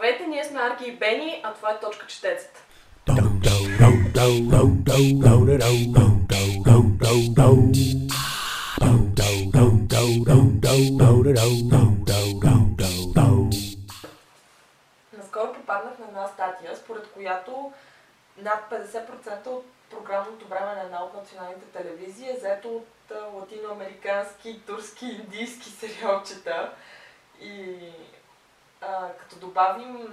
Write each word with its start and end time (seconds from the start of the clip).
Здравейте, 0.00 0.26
ние 0.26 0.44
сме 0.44 0.60
Арки 0.60 0.88
и 0.88 0.96
Бени, 0.96 1.40
а 1.44 1.54
това 1.54 1.70
е 1.70 1.80
Точка 1.80 2.06
Четецът. 2.06 2.62
Наскоро 15.18 15.52
попаднах 15.52 15.98
на 15.98 16.06
една 16.08 16.26
статия, 16.26 16.76
според 16.76 17.10
която 17.12 17.72
над 18.36 18.70
50% 18.70 19.46
от 19.46 19.66
програмното 19.90 20.48
време 20.48 20.74
на 20.74 20.82
една 20.82 21.04
от 21.04 21.14
националните 21.14 21.66
телевизии 21.66 22.30
е 22.30 22.40
заето 22.40 22.68
от 22.68 23.12
латиноамерикански, 23.34 24.60
турски, 24.66 25.06
индийски 25.06 25.70
сериалчета. 25.70 26.72
И 27.40 27.76
като 29.18 29.36
добавим 29.36 30.08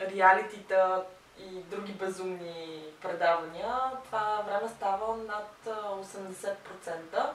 реалитита 0.00 1.04
и 1.38 1.62
други 1.62 1.92
безумни 1.92 2.84
предавания, 3.02 3.74
това 4.04 4.44
време 4.46 4.68
става 4.76 5.16
над 5.16 5.66
а, 5.66 5.96
80%, 5.96 7.30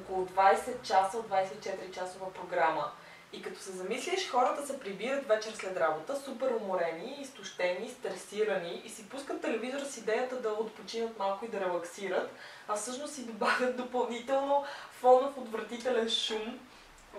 около 0.00 0.26
20 0.26 0.82
часа 0.82 1.18
от 1.18 1.28
24 1.28 1.90
часова 1.94 2.32
програма. 2.32 2.90
И 3.32 3.42
като 3.42 3.60
се 3.60 3.72
замислиш, 3.72 4.30
хората 4.30 4.66
се 4.66 4.80
прибират 4.80 5.28
вечер 5.28 5.52
след 5.52 5.76
работа, 5.76 6.20
супер 6.20 6.50
уморени, 6.50 7.16
изтощени, 7.20 7.90
стресирани 7.90 8.82
и 8.84 8.88
си 8.88 9.08
пускат 9.08 9.42
телевизора 9.42 9.84
с 9.84 9.96
идеята 9.96 10.40
да 10.40 10.48
отпочинат 10.48 11.18
малко 11.18 11.44
и 11.44 11.48
да 11.48 11.60
релаксират, 11.60 12.30
а 12.68 12.74
всъщност 12.76 13.14
си 13.14 13.26
добавят 13.26 13.76
допълнително 13.76 14.64
фонов 14.90 15.38
отвратителен 15.38 16.10
шум. 16.10 16.60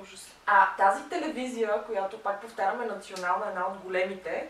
Ужас. 0.01 0.35
А 0.45 0.75
тази 0.77 1.09
телевизия, 1.09 1.83
която 1.85 2.19
пак 2.19 2.41
повтаряме 2.41 2.85
национална, 2.85 3.45
една 3.49 3.67
от 3.67 3.77
големите, 3.77 4.49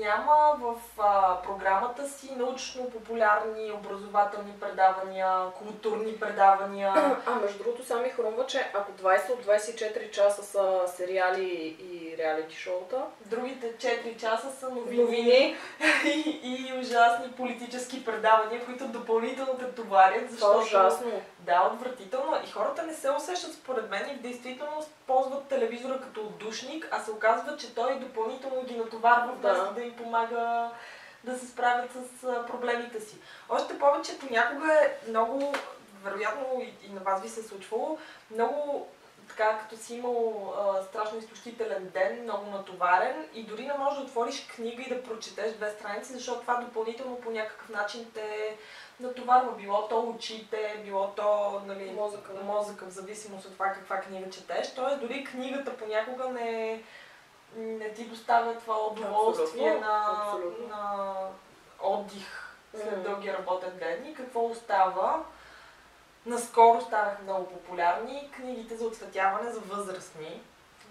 няма 0.00 0.56
в 0.60 0.74
а, 0.98 1.42
програмата 1.42 2.08
си 2.08 2.30
научно-популярни, 2.36 3.72
образователни 3.72 4.52
предавания, 4.60 5.50
културни 5.58 6.20
предавания. 6.20 6.92
А 7.26 7.34
между 7.34 7.62
другото, 7.62 7.84
сами 7.84 8.08
хрумва, 8.08 8.46
че 8.46 8.70
ако 8.74 8.92
20 8.92 9.30
от 9.30 9.44
24 9.44 10.10
часа 10.10 10.42
са 10.42 10.80
сериали 10.86 11.76
и 11.80 12.16
реалити 12.18 12.56
шоута, 12.56 13.02
Другите 13.26 13.76
4 13.76 14.16
часа 14.16 14.50
са 14.60 14.68
новини, 14.70 15.02
новини, 15.02 15.56
и, 16.04 16.40
и 16.42 16.78
ужасни 16.80 17.32
политически 17.32 18.04
предавания, 18.04 18.64
които 18.64 18.88
допълнително 18.88 19.58
те 19.58 19.72
товарят, 19.72 20.26
това 20.26 20.26
е 20.26 20.28
защото... 20.30 20.58
ужасно. 20.58 21.22
Да, 21.38 21.70
отвратително. 21.74 22.36
И 22.46 22.50
хората 22.50 22.82
не 22.82 22.94
се 22.94 23.10
усещат 23.10 23.52
според 23.54 23.90
мен 23.90 24.10
и 24.10 24.14
в 24.14 24.22
действителност 24.22 24.90
ползват 25.06 25.44
телевизора 25.44 26.00
като 26.00 26.20
отдушник, 26.20 26.88
а 26.90 27.00
се 27.00 27.10
оказва, 27.10 27.56
че 27.56 27.74
той 27.74 27.98
допълнително 27.98 28.62
ги 28.64 28.76
натоварва 28.76 29.32
Да. 29.42 29.48
вместо 29.54 29.71
да 29.72 29.82
им 29.82 29.96
помага 29.96 30.70
да 31.24 31.38
се 31.38 31.46
справят 31.46 31.90
с 31.92 32.22
проблемите 32.46 33.00
си. 33.00 33.16
Още 33.48 33.78
повече 33.78 34.18
понякога 34.18 34.72
е 34.72 35.08
много, 35.08 35.54
вероятно 36.04 36.46
и, 36.60 36.92
на 36.92 37.00
вас 37.00 37.22
ви 37.22 37.28
се 37.28 37.40
е 37.40 37.42
случвало, 37.42 37.98
много 38.30 38.88
така, 39.28 39.58
като 39.58 39.82
си 39.82 39.94
имал 39.94 40.54
а, 40.58 40.82
страшно 40.82 41.18
изтощителен 41.18 41.90
ден, 41.94 42.22
много 42.22 42.50
натоварен 42.50 43.28
и 43.34 43.42
дори 43.42 43.66
не 43.66 43.78
можеш 43.78 43.98
да 43.98 44.04
отвориш 44.04 44.46
книга 44.46 44.82
и 44.82 44.88
да 44.88 45.02
прочетеш 45.02 45.52
две 45.52 45.70
страници, 45.70 46.12
защото 46.12 46.40
това 46.40 46.54
допълнително 46.54 47.20
по 47.20 47.30
някакъв 47.30 47.68
начин 47.68 48.10
те 48.14 48.56
натоварва. 49.00 49.52
Било 49.56 49.88
то 49.88 50.00
очите, 50.00 50.82
било 50.84 51.06
то 51.16 51.60
нали, 51.66 51.90
Мозъка, 51.90 52.32
мозъка, 52.44 52.86
в 52.86 52.90
зависимост 52.90 53.46
от 53.46 53.52
това 53.52 53.66
каква 53.66 54.00
книга 54.00 54.30
четеш. 54.30 54.74
Тоест 54.74 55.00
дори 55.00 55.24
книгата 55.24 55.76
понякога 55.76 56.28
не, 56.28 56.82
не 57.56 57.92
ти 57.92 58.04
доставя 58.04 58.58
това 58.58 58.86
удоволствие 58.86 59.44
Абсолютно, 59.68 59.80
на, 59.80 60.22
абсолютно. 60.22 60.68
на 60.68 61.14
отдих 61.82 62.54
след 62.74 62.92
Мгм. 62.92 63.02
дълги 63.02 63.32
работен 63.32 63.78
ден. 63.78 64.06
И 64.06 64.14
какво 64.14 64.44
остава? 64.46 65.24
Наскоро 66.26 66.80
станаха 66.80 67.22
много 67.22 67.48
популярни 67.48 68.30
книгите 68.36 68.76
за 68.76 68.86
оцветяване 68.86 69.50
за 69.50 69.60
възрастни, 69.60 70.42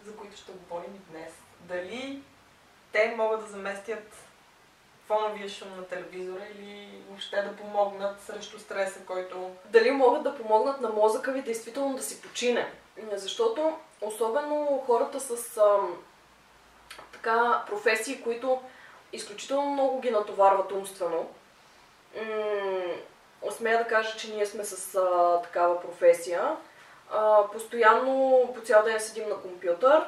за 0.05 0.15
които 0.15 0.37
ще 0.37 0.51
говорим 0.51 0.95
и 0.95 1.11
днес. 1.11 1.33
Дали 1.59 2.23
те 2.91 3.13
могат 3.17 3.41
да 3.41 3.47
заместят 3.47 4.13
фоновия 5.07 5.49
шум 5.49 5.67
на 5.77 5.85
телевизора 5.85 6.41
или 6.55 7.03
въобще 7.09 7.41
да 7.41 7.55
помогнат 7.55 8.21
срещу 8.21 8.59
стреса, 8.59 8.99
който 9.05 9.51
Дали 9.65 9.91
могат 9.91 10.23
да 10.23 10.37
помогнат 10.37 10.81
на 10.81 10.89
мозъка 10.89 11.31
ви 11.31 11.41
действително 11.41 11.95
да 11.95 12.03
си 12.03 12.21
почине? 12.21 12.71
Защото 13.11 13.77
особено 14.01 14.83
хората 14.85 15.19
с 15.19 15.57
ам, 15.57 16.03
така 17.23 17.61
професии, 17.67 18.21
които 18.21 18.59
изключително 19.13 19.71
много 19.71 19.99
ги 19.99 20.11
натоварват 20.11 20.71
умствено. 20.71 21.29
М- 22.15 23.51
смея 23.51 23.77
да 23.77 23.87
кажа, 23.87 24.17
че 24.17 24.33
ние 24.33 24.45
сме 24.45 24.63
с 24.63 24.95
а, 24.95 25.41
такава 25.41 25.81
професия. 25.81 26.55
А, 27.11 27.43
постоянно 27.53 28.47
по 28.55 28.61
цял 28.61 28.83
ден 28.83 28.99
седим 28.99 29.29
на 29.29 29.35
компютър, 29.35 30.05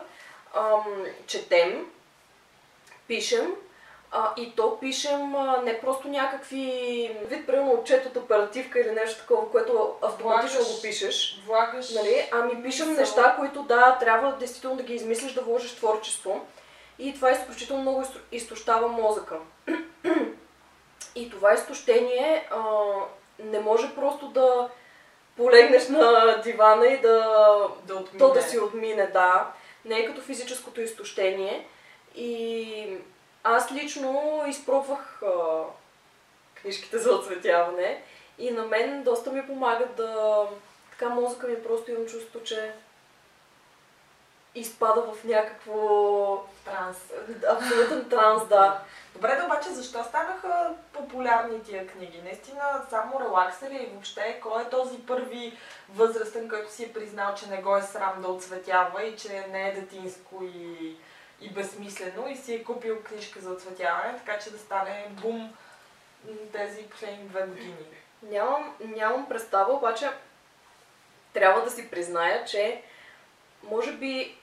ам, 0.53 1.05
четем, 1.27 1.85
пишем, 3.07 3.55
а, 4.11 4.33
и 4.37 4.55
то 4.55 4.79
пишем 4.79 5.35
а, 5.35 5.61
не 5.63 5.81
просто 5.81 6.07
някакви 6.07 6.61
вид, 7.21 7.47
примерно 7.47 7.71
отчет 7.73 8.05
от 8.05 8.17
оперативка 8.17 8.79
или 8.79 8.91
нещо 8.91 9.19
такова, 9.21 9.51
което 9.51 9.95
автоматично 10.01 10.59
Влагаш- 10.61 10.75
го 10.75 10.81
пишеш. 10.81 11.41
влагаш... 11.47 11.89
Нали? 11.89 12.29
Ами 12.31 12.63
пишем 12.63 12.93
неща, 12.93 13.35
които 13.39 13.63
да, 13.63 13.97
трябва 13.99 14.31
действително 14.35 14.75
да 14.77 14.83
ги 14.83 14.93
измислиш, 14.93 15.33
да 15.33 15.41
вложиш 15.41 15.75
творчество. 15.75 16.45
И 16.99 17.13
това 17.13 17.31
изключително 17.31 17.81
много 17.81 18.01
изто- 18.01 18.21
изтощава 18.31 18.87
мозъка. 18.87 19.39
И 21.15 21.29
това 21.29 21.53
изтощение 21.53 22.47
а, 22.51 22.63
не 23.39 23.59
може 23.59 23.95
просто 23.95 24.27
да 24.27 24.69
полегнеш 25.37 25.87
на 25.87 26.35
дивана 26.43 26.87
и 26.87 27.01
да 27.01 27.17
да 27.83 27.95
отмине. 27.95 28.19
то 28.19 28.33
да 28.33 28.41
си 28.41 28.59
отмине, 28.59 29.07
да. 29.07 29.51
Не 29.85 29.99
е 29.99 30.05
като 30.05 30.21
физическото 30.21 30.81
изтощение. 30.81 31.67
И 32.15 32.97
аз 33.43 33.71
лично 33.71 34.43
изпробвах 34.47 35.21
а, 35.23 35.63
книжките 36.61 36.97
за 36.97 37.15
оцветяване 37.15 38.03
и 38.39 38.51
на 38.51 38.65
мен 38.65 39.03
доста 39.03 39.31
ми 39.31 39.47
помагат 39.47 39.95
да... 39.95 40.43
Така 40.91 41.09
мозъка 41.09 41.47
ми 41.47 41.63
просто 41.63 41.91
имам 41.91 42.05
чувство, 42.05 42.43
че 42.43 42.73
изпада 44.55 45.01
в 45.01 45.23
някакво 45.23 46.43
Транс. 46.65 46.97
абсолютен 47.49 48.09
транс, 48.09 48.47
да. 48.47 48.79
Добре, 49.13 49.35
да 49.35 49.45
обаче 49.45 49.69
защо 49.69 50.03
станаха 50.03 50.75
популярни 50.93 51.63
тия 51.63 51.87
книги? 51.87 52.21
Наистина 52.23 52.85
само 52.89 53.19
релакса 53.19 53.69
ли 53.69 53.75
и 53.75 53.85
въобще? 53.93 54.39
Кой 54.41 54.61
е 54.61 54.69
този 54.69 54.97
първи 54.97 55.57
възрастен, 55.89 56.49
който 56.49 56.71
си 56.71 56.83
е 56.83 56.93
признал, 56.93 57.35
че 57.35 57.49
не 57.49 57.61
го 57.61 57.77
е 57.77 57.81
срам 57.81 58.21
да 58.21 58.27
оцветява 58.27 59.03
и 59.03 59.17
че 59.17 59.47
не 59.51 59.69
е 59.69 59.73
детинско 59.73 60.43
и, 60.43 60.95
и 61.41 61.49
безсмислено 61.49 62.27
и 62.27 62.35
си 62.35 62.53
е 62.53 62.63
купил 62.63 63.03
книжка 63.03 63.39
за 63.39 63.51
оцветяване, 63.51 64.17
така 64.17 64.39
че 64.39 64.51
да 64.51 64.57
стане 64.57 65.07
бум 65.21 65.53
тези 66.51 66.83
последни 66.83 67.27
две 67.27 67.41
години? 67.41 67.85
Нямам, 68.23 68.75
нямам 68.79 69.29
представа, 69.29 69.73
обаче 69.73 70.09
трябва 71.33 71.61
да 71.61 71.71
си 71.71 71.89
призная, 71.89 72.45
че 72.45 72.81
може 73.63 73.91
би 73.91 74.37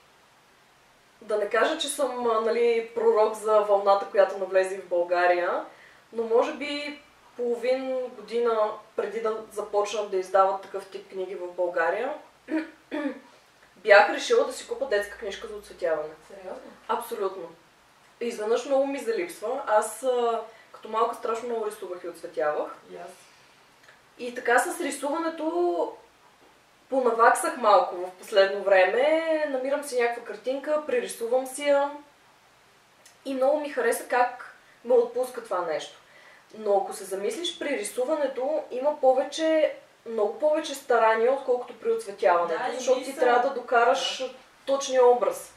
да 1.21 1.37
не 1.37 1.49
кажа, 1.49 1.77
че 1.77 1.87
съм 1.87 2.23
нали, 2.45 2.91
пророк 2.95 3.35
за 3.35 3.59
вълната, 3.59 4.05
която 4.11 4.37
навлезе 4.37 4.77
в 4.77 4.87
България, 4.87 5.65
но 6.13 6.23
може 6.23 6.53
би 6.53 7.01
половин 7.35 8.09
година 8.09 8.71
преди 8.95 9.21
да 9.21 9.43
започнат 9.51 10.11
да 10.11 10.17
издават 10.17 10.61
такъв 10.61 10.85
тип 10.85 11.09
книги 11.09 11.35
в 11.35 11.47
България, 11.47 12.13
бях 13.77 14.09
решила 14.09 14.45
да 14.45 14.53
си 14.53 14.67
купа 14.67 14.87
детска 14.87 15.17
книжка 15.17 15.47
за 15.47 15.55
оцветяване. 15.55 16.13
Сериозно? 16.27 16.71
Абсолютно. 16.87 17.49
Изведнъж 18.21 18.65
много 18.65 18.87
ми 18.87 18.99
залипсва. 18.99 19.61
Аз 19.67 20.05
като 20.71 20.89
малка 20.89 21.15
страшно 21.15 21.49
много 21.49 21.65
рисувах 21.65 22.03
и 22.03 22.09
оцветявах. 22.09 22.71
Аз. 23.05 23.11
И 24.19 24.35
така 24.35 24.59
с 24.59 24.81
рисуването 24.81 25.97
понаваксах 26.91 27.57
малко 27.57 27.95
в 27.95 28.11
последно 28.19 28.63
време. 28.63 29.45
Намирам 29.49 29.83
си 29.83 30.01
някаква 30.01 30.23
картинка, 30.23 30.83
пририсувам 30.87 31.47
си 31.47 31.63
я. 31.63 31.91
И 33.25 33.33
много 33.33 33.59
ми 33.59 33.69
хареса 33.69 34.03
как 34.07 34.57
ме 34.85 34.93
отпуска 34.93 35.43
това 35.43 35.61
нещо. 35.61 35.97
Но 36.57 36.77
ако 36.77 36.93
се 36.93 37.03
замислиш 37.03 37.59
при 37.59 37.69
рисуването, 37.69 38.63
има 38.71 39.01
повече, 39.01 39.75
много 40.05 40.39
повече 40.39 40.75
старания, 40.75 41.33
отколкото 41.33 41.79
при 41.79 41.91
оцветяването. 41.91 42.63
Да, 42.67 42.77
защото 42.77 43.03
ти 43.03 43.15
трябва 43.15 43.49
да 43.49 43.55
докараш 43.55 44.23
точния 44.65 45.05
образ. 45.05 45.53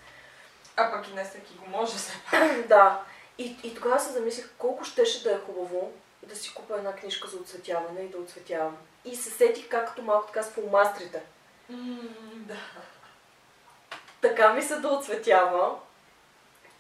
А 0.76 0.92
пък 0.92 1.08
и 1.08 1.14
не 1.14 1.24
всеки 1.24 1.54
го 1.54 1.78
може 1.78 1.92
пак. 2.30 2.66
Да. 2.68 3.00
И, 3.38 3.56
и 3.64 3.74
тогава 3.74 4.00
се 4.00 4.12
замислих 4.12 4.50
колко 4.58 4.84
щеше 4.84 5.22
да 5.22 5.32
е 5.32 5.38
хубаво 5.38 5.92
да 6.26 6.36
си 6.36 6.54
купа 6.54 6.76
една 6.76 6.92
книжка 6.92 7.28
за 7.28 7.36
оцветяване 7.36 8.00
и 8.00 8.08
да 8.08 8.18
оцветявам. 8.18 8.76
И 9.04 9.16
се 9.16 9.30
сетих 9.30 9.68
как 9.68 9.88
като 9.88 10.02
малко 10.02 10.26
така 10.26 10.42
с 10.42 10.50
фломастрите. 10.50 11.22
М, 11.68 11.98
Да. 12.34 12.56
Така 14.20 14.52
ми 14.52 14.62
се 14.62 14.76
да 14.76 14.88
оцветява. 14.88 15.78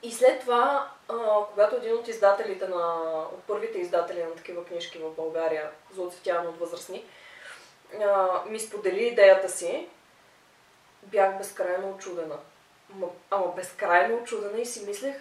И 0.02 0.12
след 0.12 0.40
това, 0.40 0.90
а, 1.08 1.14
когато 1.52 1.76
един 1.76 1.94
от 1.94 2.08
издателите 2.08 2.68
на, 2.68 3.02
от 3.32 3.42
първите 3.42 3.78
издатели 3.78 4.24
на 4.24 4.34
такива 4.34 4.64
книжки 4.64 4.98
в 4.98 5.10
България 5.10 5.70
за 5.94 6.02
оцветяване 6.02 6.48
от 6.48 6.58
възрастни, 6.58 7.04
а, 8.02 8.42
ми 8.46 8.60
сподели 8.60 9.06
идеята 9.06 9.48
си, 9.48 9.88
бях 11.02 11.38
безкрайно 11.38 11.90
очудена. 11.90 12.36
Ама, 12.92 13.06
ама 13.30 13.52
безкрайно 13.56 14.16
очудена 14.16 14.58
и 14.60 14.66
си 14.66 14.86
мислех, 14.86 15.16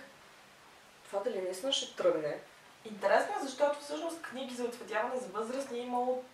това 1.08 1.20
дали 1.20 1.42
наистина 1.42 1.74
ще 1.74 1.96
тръгне. 1.96 2.40
Интересно 2.86 3.36
е, 3.36 3.46
защото 3.46 3.80
всъщност 3.80 4.22
книги 4.22 4.56
за 4.56 4.64
оцветяване 4.64 5.20
за 5.20 5.28
възрастни 5.28 5.80
има 5.80 6.02
от, 6.02 6.26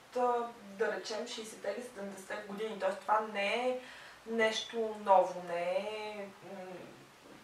да 0.64 0.92
речем, 0.96 1.18
60-те 1.18 1.76
или 1.78 1.86
70-те 1.86 2.36
години. 2.48 2.80
Тоест 2.80 3.00
това 3.00 3.20
не 3.34 3.70
е 3.70 3.80
нещо 4.26 4.96
ново, 5.06 5.44
не 5.48 5.72
е 5.72 6.28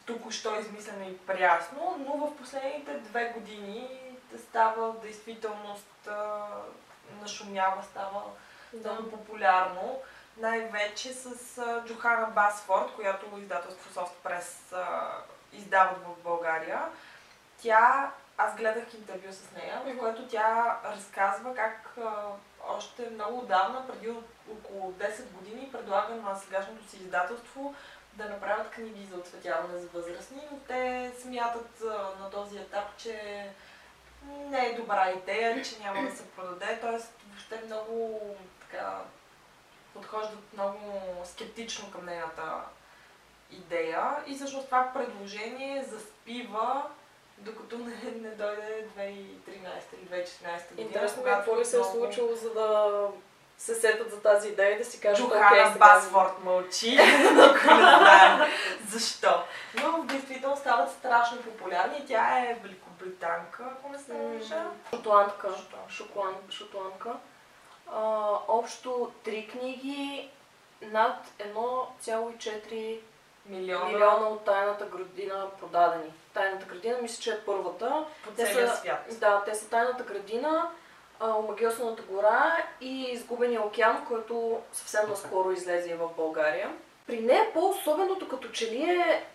току-що 0.05 0.59
измислено 0.59 1.09
и 1.09 1.17
прясно, 1.17 2.05
но 2.07 2.27
в 2.27 2.37
последните 2.37 2.93
две 2.93 3.25
години 3.29 3.99
става 4.49 4.91
в 4.91 5.01
действителност 5.01 6.09
нашумява, 7.21 7.83
става 7.83 8.23
да. 8.73 8.93
много 8.93 9.11
популярно. 9.11 10.01
Най-вече 10.37 11.13
с 11.13 11.61
Джохана 11.85 12.27
Басфорд, 12.27 12.91
която 12.95 13.37
издателство 13.37 14.01
Soft 14.01 14.11
Press 14.25 14.77
издават 15.53 15.97
в 15.97 16.23
България. 16.23 16.81
Тя, 17.61 18.11
аз 18.37 18.55
гледах 18.55 18.93
интервю 18.93 19.31
с 19.31 19.51
нея, 19.51 19.81
в 19.85 19.97
което 19.97 20.27
тя 20.27 20.79
разказва 20.85 21.55
как 21.55 21.97
още 22.67 23.09
много 23.09 23.39
отдавна, 23.39 23.87
преди 23.87 24.09
около 24.51 24.91
10 24.91 25.23
години, 25.23 25.71
предлага 25.71 26.15
на 26.15 26.35
сегашното 26.35 26.89
си 26.89 26.97
издателство 26.97 27.75
да 28.13 28.29
направят 28.29 28.69
книги 28.69 29.05
за 29.05 29.17
оцветяване 29.17 29.79
за 29.79 29.87
възрастни, 29.87 30.41
но 30.51 30.57
те 30.57 31.11
смятат 31.21 31.81
на 32.19 32.29
този 32.31 32.57
етап, 32.57 32.97
че 32.97 33.47
не 34.25 34.65
е 34.65 34.75
добра 34.75 35.11
идея, 35.11 35.63
че 35.63 35.79
няма 35.79 36.09
да 36.09 36.15
се 36.15 36.31
продаде, 36.31 36.79
т.е. 36.79 36.99
въобще 37.27 37.61
много 37.65 38.19
така 38.61 39.01
подхождат 39.93 40.53
много 40.53 40.79
скептично 41.25 41.91
към 41.91 42.05
нейната 42.05 42.61
идея 43.51 44.17
и 44.27 44.35
всъщност 44.35 44.65
това 44.65 44.91
предложение 44.93 45.83
заспива 45.83 46.83
докато 47.37 47.77
не, 47.77 48.11
не 48.21 48.29
дойде 48.29 48.87
2013 48.97 49.07
или 49.93 50.23
2014 50.23 50.69
година. 50.69 50.87
Интересно 50.87 51.21
е 51.21 51.25
какво 51.25 51.59
ли 51.59 51.65
се 51.65 51.79
е 51.79 51.83
случило, 51.83 52.35
за 52.35 52.53
да 52.53 52.99
се 53.57 53.75
сетят 53.75 54.11
за 54.11 54.21
тази 54.21 54.49
идея 54.49 54.75
и 54.75 54.77
да 54.77 54.85
си 54.85 54.99
кажат, 54.99 55.25
Джухана 55.25 55.49
okay, 55.49 55.77
Басворд 55.77 56.43
мълчи, 56.43 56.91
никой 56.91 57.73
не 57.73 57.97
знае 57.97 58.49
защо. 58.89 59.43
Но 59.75 59.91
в 59.91 60.05
действително 60.05 60.57
стават 60.57 60.91
страшно 60.91 61.41
популярни. 61.41 62.05
Тя 62.07 62.39
е 62.39 62.59
великобританка, 62.63 63.63
ако 63.71 63.89
не 63.89 63.99
се 63.99 64.13
лъжа. 64.13 64.65
Шотландка. 64.89 65.49
Шотландка. 66.49 67.13
общо 68.47 69.11
три 69.23 69.47
книги, 69.47 70.29
над 70.81 71.17
1,4 71.39 72.99
милиона. 73.45 73.85
милиона 73.85 74.27
от 74.27 74.45
тайната 74.45 74.85
градина 74.85 75.47
продадени. 75.59 76.13
Тайната 76.35 76.65
градина, 76.65 76.97
мисля, 77.01 77.21
че 77.21 77.31
е 77.31 77.39
първата. 77.45 78.05
По 78.23 78.31
целия 78.31 78.69
са, 78.69 78.75
свят. 78.75 79.05
Да, 79.11 79.43
те 79.45 79.55
са 79.55 79.69
Тайната 79.69 80.03
градина, 80.03 80.69
Омагиосната 81.21 82.03
гора 82.09 82.57
и 82.81 83.03
Изгубения 83.03 83.61
океан, 83.61 84.05
който 84.07 84.61
съвсем 84.73 85.09
наскоро 85.09 85.51
излезе 85.51 85.95
в 85.95 86.09
България. 86.17 86.71
При 87.07 87.19
нея 87.19 87.53
по-особеното 87.53 88.27
като 88.27 88.49
че 88.49 88.71
ли 88.71 88.83
е 88.83 89.25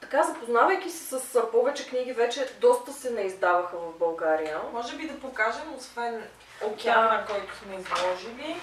така, 0.00 0.22
запознавайки 0.22 0.90
се 0.90 1.18
с 1.18 1.50
повече 1.50 1.88
книги, 1.88 2.12
вече 2.12 2.54
доста 2.60 2.92
се 2.92 3.10
не 3.10 3.20
издаваха 3.20 3.76
в 3.76 3.98
България. 3.98 4.60
Може 4.72 4.96
би 4.96 5.08
да 5.08 5.20
покажем, 5.20 5.74
освен 5.76 6.28
океана, 6.64 7.24
да. 7.28 7.32
който 7.32 7.56
сме 7.56 7.74
изложили. 7.74 8.56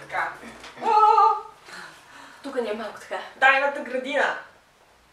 Така. 0.00 0.32
Тук 2.42 2.60
ни 2.60 2.70
е 2.70 2.74
малко 2.74 3.00
така. 3.00 3.18
Тайната 3.40 3.80
градина 3.80 4.38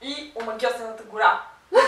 и 0.02 0.32
Омагиосената 0.36 1.04
гора. 1.04 1.42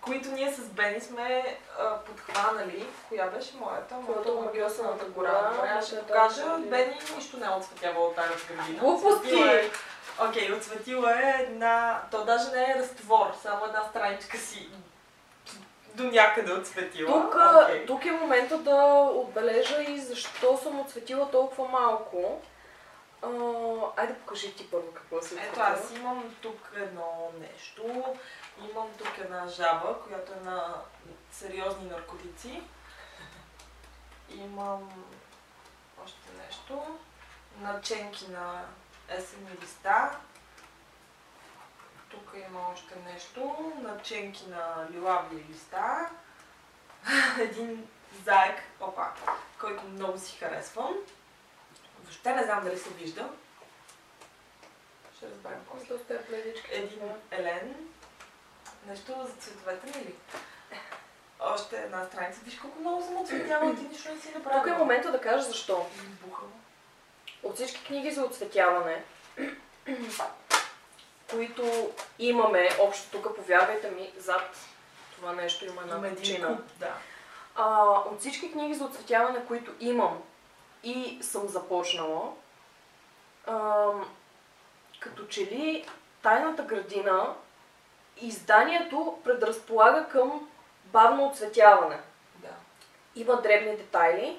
които 0.00 0.28
ние 0.28 0.52
с 0.52 0.68
Бени 0.68 1.00
сме 1.00 1.58
а, 1.78 1.96
подхванали. 1.98 2.86
Коя 3.08 3.26
беше 3.26 3.56
моята? 3.56 3.94
Моята 3.94 4.32
Омагиосената 4.32 5.04
гора. 5.04 5.50
Добре, 5.54 5.82
ще 5.86 6.00
покажа. 6.02 6.58
Бени 6.58 6.98
нищо 7.16 7.36
не 7.36 7.46
е 7.46 7.50
отсветява 7.50 8.00
от 8.00 8.16
тази 8.16 8.46
градина. 8.48 8.78
Глупости! 8.80 9.34
Е- 9.34 9.70
Окей, 10.28 10.48
okay, 10.48 10.56
отсветила 10.56 11.12
е 11.12 11.42
една... 11.42 12.02
То 12.10 12.24
даже 12.24 12.50
не 12.50 12.62
е 12.62 12.74
разтвор, 12.78 13.36
само 13.42 13.64
една 13.64 13.82
страничка 13.90 14.38
си 14.38 14.68
до 15.94 16.02
някъде 16.02 16.52
отсветила. 16.52 17.12
Тук, 17.12 17.34
okay. 17.34 17.86
тук 17.86 18.04
е 18.04 18.10
момента 18.10 18.58
да 18.58 19.10
отбележа 19.14 19.82
и 19.82 19.98
защо 19.98 20.56
съм 20.56 20.80
отсветила 20.80 21.30
толкова 21.30 21.68
малко. 21.68 22.40
А, 23.22 23.28
айде 23.96 24.14
покажи 24.14 24.56
ти 24.56 24.70
първо 24.70 24.92
какво 24.94 25.22
се 25.22 25.42
Ето 25.42 25.60
аз 25.60 25.90
имам 25.96 26.36
тук 26.42 26.72
едно 26.76 27.32
нещо. 27.40 28.04
Имам 28.70 28.88
тук 28.98 29.18
една 29.18 29.48
жаба, 29.48 29.96
която 30.04 30.32
е 30.32 30.44
на 30.44 30.74
сериозни 31.32 31.90
наркотици. 31.90 32.62
Имам 34.30 34.90
още 36.04 36.28
нещо. 36.46 36.98
Наченки 37.60 38.28
на 38.30 38.64
есени 39.08 39.50
листа. 39.62 40.18
Тук 42.10 42.32
има 42.48 42.60
още 42.72 42.96
нещо. 42.96 43.72
Наченки 43.82 44.46
на 44.48 44.88
лилави 44.90 45.44
листа. 45.50 46.10
Един 47.40 47.88
заек, 48.24 48.62
опа, 48.80 49.12
който 49.60 49.84
много 49.84 50.18
си 50.18 50.38
харесвам. 50.38 50.94
Въобще 52.10 52.34
не 52.34 52.44
знам 52.44 52.64
дали 52.64 52.78
се 52.78 52.90
вижда. 52.90 53.28
Ще 55.16 55.26
разберем 55.26 55.60
после. 55.72 55.94
Един 56.70 57.00
елен. 57.30 57.74
Нещо 58.86 59.14
за 59.26 59.32
цветовете 59.32 59.86
ли? 59.86 59.92
Нали? 59.96 60.14
Още 61.40 61.76
една 61.76 62.04
страница. 62.04 62.40
Виж 62.44 62.58
колко 62.58 62.80
много 62.80 63.02
съм 63.02 63.16
оцветява, 63.16 63.76
ти 63.76 63.82
нищо 63.82 64.14
не 64.14 64.20
си 64.20 64.32
направила. 64.34 64.62
Тук 64.62 64.72
е 64.72 64.78
момента 64.78 65.12
да 65.12 65.20
кажа 65.20 65.42
защо. 65.42 65.86
Бухало. 66.26 66.50
От 67.42 67.54
всички 67.54 67.84
книги 67.84 68.10
за 68.10 68.24
оцветяване, 68.24 69.04
които 71.30 71.92
имаме, 72.18 72.68
общо 72.80 73.10
тук, 73.10 73.36
повярвайте 73.36 73.90
ми, 73.90 74.12
зад 74.16 74.56
това 75.16 75.32
нещо 75.32 75.64
има 75.64 75.82
една 75.82 76.02
причина. 76.02 76.58
Да. 76.76 76.94
От 78.10 78.20
всички 78.20 78.52
книги 78.52 78.74
за 78.74 78.84
оцветяване, 78.84 79.46
които 79.46 79.72
имам 79.80 80.22
и 80.82 81.18
съм 81.22 81.48
започнала, 81.48 82.32
а, 83.46 83.88
като 85.00 85.26
че 85.26 85.40
ли 85.40 85.86
тайната 86.22 86.62
градина, 86.62 87.34
изданието 88.20 89.18
предразполага 89.24 90.08
към 90.08 90.48
бавно 90.84 91.26
оцветяване. 91.26 91.98
Да. 92.34 92.54
Има 93.16 93.42
дребни 93.42 93.76
детайли. 93.76 94.38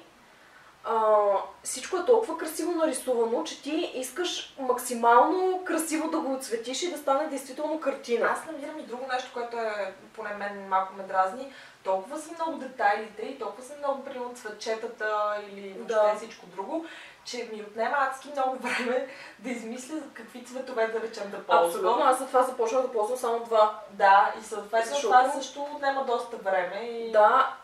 А, 0.84 1.16
всичко 1.62 1.96
е 1.96 2.04
толкова 2.04 2.38
красиво 2.38 2.72
нарисувано, 2.72 3.44
че 3.44 3.62
ти 3.62 3.92
искаш 3.94 4.54
максимално 4.58 5.64
красиво 5.64 6.10
да 6.10 6.20
го 6.20 6.34
отцветиш 6.34 6.82
и 6.82 6.90
да 6.90 6.98
стане 6.98 7.28
действително 7.28 7.80
картина. 7.80 8.26
Аз 8.26 8.46
намирам 8.46 8.78
и 8.78 8.82
друго 8.82 9.06
нещо, 9.12 9.30
което 9.32 9.56
е, 9.56 9.94
поне 10.16 10.34
мен 10.34 10.68
малко 10.68 10.94
ме 10.94 11.02
дразни. 11.02 11.52
Толкова 11.84 12.18
са 12.18 12.32
много 12.32 12.58
детайлите 12.58 13.22
и 13.22 13.38
толкова 13.38 13.62
са 13.62 13.74
много, 13.78 14.04
примерно, 14.04 14.34
цветчетата 14.34 15.36
или 15.52 15.72
въобще 15.72 15.94
да. 15.94 16.14
всичко 16.16 16.46
друго, 16.46 16.86
че 17.24 17.48
ми 17.52 17.62
отнема 17.62 17.96
адски 17.98 18.28
много 18.28 18.56
време 18.58 19.08
да 19.38 19.50
измисля 19.50 19.96
какви 20.14 20.44
цветове 20.44 20.86
да 20.86 21.00
речем 21.00 21.30
да 21.30 21.44
ползвам. 21.44 21.66
Абсолютно, 21.66 22.04
аз 22.04 22.18
за 22.18 22.26
това 22.26 22.42
започнах 22.42 22.82
да 22.82 22.92
ползвам 22.92 23.18
само 23.18 23.44
два. 23.44 23.80
Да, 23.90 24.34
и 24.40 24.44
съответно 24.44 24.90
Защото... 24.90 25.06
това 25.06 25.30
също 25.30 25.62
отнема 25.62 26.04
доста 26.04 26.36
време. 26.36 26.76
И... 26.76 27.12
Да, 27.12 27.54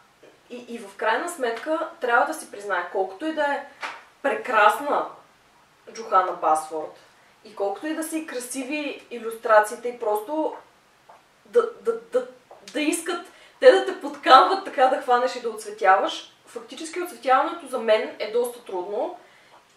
и, 0.50 0.64
и 0.68 0.78
в 0.78 0.96
крайна 0.96 1.28
сметка 1.28 1.88
трябва 2.00 2.26
да 2.26 2.34
си 2.34 2.50
признае, 2.50 2.90
колкото 2.92 3.26
и 3.26 3.34
да 3.34 3.42
е 3.42 3.66
прекрасна 4.22 5.06
Джохана 5.92 6.32
Басфорд 6.32 6.98
и 7.44 7.54
колкото 7.54 7.86
и 7.86 7.94
да 7.94 8.02
са 8.02 8.16
и 8.16 8.26
красиви 8.26 9.06
иллюстрациите 9.10 9.88
и 9.88 9.98
просто 9.98 10.56
да, 11.46 11.70
да, 11.80 12.00
да, 12.12 12.26
да 12.72 12.80
искат 12.80 13.26
те 13.60 13.72
да 13.72 13.86
те 13.86 14.00
подканват 14.00 14.64
така 14.64 14.86
да 14.86 15.02
хванеш 15.02 15.36
и 15.36 15.40
да 15.40 15.50
оцветяваш, 15.50 16.32
фактически 16.46 17.02
оцветяването 17.02 17.66
за 17.66 17.78
мен 17.78 18.16
е 18.18 18.32
доста 18.32 18.64
трудно 18.64 19.18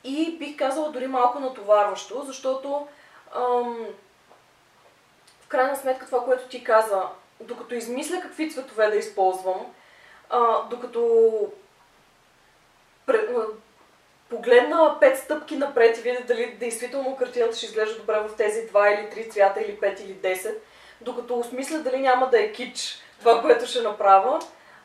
и 0.04 0.38
бих 0.38 0.58
казала 0.58 0.92
дори 0.92 1.08
малко 1.08 1.40
натоварващо, 1.40 2.24
защото 2.25 2.88
ам, 3.36 3.88
в 5.42 5.48
крайна 5.48 5.75
сметка 5.75 6.06
това, 6.06 6.25
което 6.25 6.48
ти 6.48 6.63
каза, 6.63 7.04
докато 7.40 7.75
измисля 7.75 8.22
какви 8.22 8.51
цветове 8.51 8.88
да 8.88 8.96
използвам, 8.96 9.74
а, 10.32 10.64
докато 10.70 11.32
погледна 14.30 14.98
пет 15.00 15.18
стъпки 15.18 15.56
напред 15.56 15.98
и 15.98 16.02
видя 16.02 16.24
дали 16.28 16.52
действително 16.60 17.16
картината 17.16 17.58
ще 17.58 17.66
изглежда 17.66 18.00
добре 18.00 18.20
в 18.20 18.36
тези 18.38 18.68
два 18.68 18.90
или 18.90 19.10
три 19.10 19.30
цвята, 19.30 19.62
или 19.62 19.80
пет 19.80 20.00
или 20.00 20.14
десет, 20.14 20.64
докато 21.02 21.40
осмисля 21.40 21.80
дали 21.80 22.00
няма 22.00 22.30
да 22.30 22.40
е 22.40 22.52
кич 22.52 23.00
това, 23.20 23.42
което 23.42 23.66
ще 23.66 23.82
направя. 23.82 24.40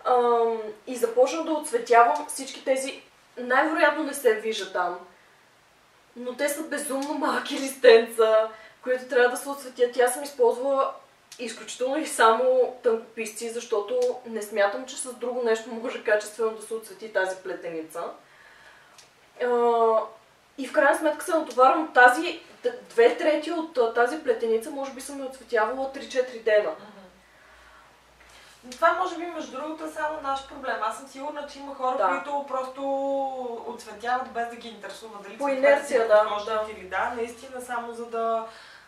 Ам, 0.05 0.59
и 0.87 0.97
започна 0.97 1.45
да 1.45 1.53
отцветявам 1.53 2.27
всички 2.29 2.65
тези... 2.65 3.03
Най-вероятно 3.39 4.05
не 4.05 4.15
се 4.15 4.35
вижда 4.35 4.73
там, 4.73 4.99
но 6.17 6.35
те 6.35 6.49
са 6.49 6.63
безумно 6.63 7.15
малки 7.15 7.55
листенца, 7.61 8.49
които 8.83 9.09
трябва 9.09 9.29
да 9.29 9.37
се 9.37 9.49
отцветят. 9.49 10.01
Аз 10.01 10.15
съм 10.15 10.23
използвала 10.23 10.93
изключително 11.39 11.97
и 11.97 12.07
само 12.07 12.75
тънкописци, 12.83 13.51
защото 13.51 14.01
не 14.27 14.43
смятам, 14.43 14.87
че 14.87 14.97
с 14.97 15.15
друго 15.15 15.43
нещо 15.43 15.69
може 15.69 16.05
качествено 16.05 16.51
да 16.51 16.63
се 16.63 16.75
отцвети 16.75 17.13
тази 17.13 17.37
плетеница. 17.37 18.03
И 20.59 20.69
в 20.69 20.73
крайна 20.73 20.99
сметка 20.99 21.25
се 21.25 21.39
натоварвам 21.39 21.93
тази, 21.95 22.41
две 22.91 23.17
трети 23.17 23.53
от 23.53 23.95
тази 23.95 24.19
плетеница, 24.19 24.71
може 24.71 24.93
би 24.93 25.01
съм 25.01 25.19
я 25.19 25.25
отцветявала 25.25 25.93
3-4 25.93 26.43
дена. 26.43 26.73
Това 28.71 28.93
може 28.93 29.17
би, 29.17 29.27
между 29.27 29.53
другото, 29.53 29.85
е 29.85 29.89
само 29.89 30.21
наш 30.23 30.49
проблем. 30.49 30.77
Аз 30.83 30.99
съм 30.99 31.09
сигурна, 31.09 31.47
че 31.53 31.59
има 31.59 31.75
хора, 31.75 31.97
да. 31.97 32.09
които 32.09 32.45
просто 32.49 32.83
отцветяват 33.67 34.29
без 34.29 34.49
да 34.49 34.57
ги 34.57 34.69
интересува 34.69 35.19
дали 35.23 35.39
по 35.39 35.49
инерция, 35.49 36.09
да, 36.09 36.45
да. 36.47 36.67
или 36.73 36.89
да, 36.89 37.13
наистина 37.17 37.61
само 37.61 37.93
за 37.93 38.07
да, 38.07 38.47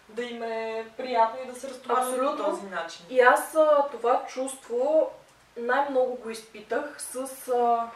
да 0.09 0.23
им 0.23 0.43
е 0.43 0.87
приятно 0.97 1.41
и 1.45 1.53
да 1.53 1.61
се 1.61 1.69
разтоварват 1.69 2.37
по 2.37 2.45
този 2.45 2.67
начин. 2.67 3.07
И 3.11 3.21
аз 3.21 3.57
това 3.93 4.25
чувство 4.29 5.11
най-много 5.57 6.15
го 6.15 6.31
изпитах 6.31 7.03
с 7.03 7.49
а, 7.49 7.91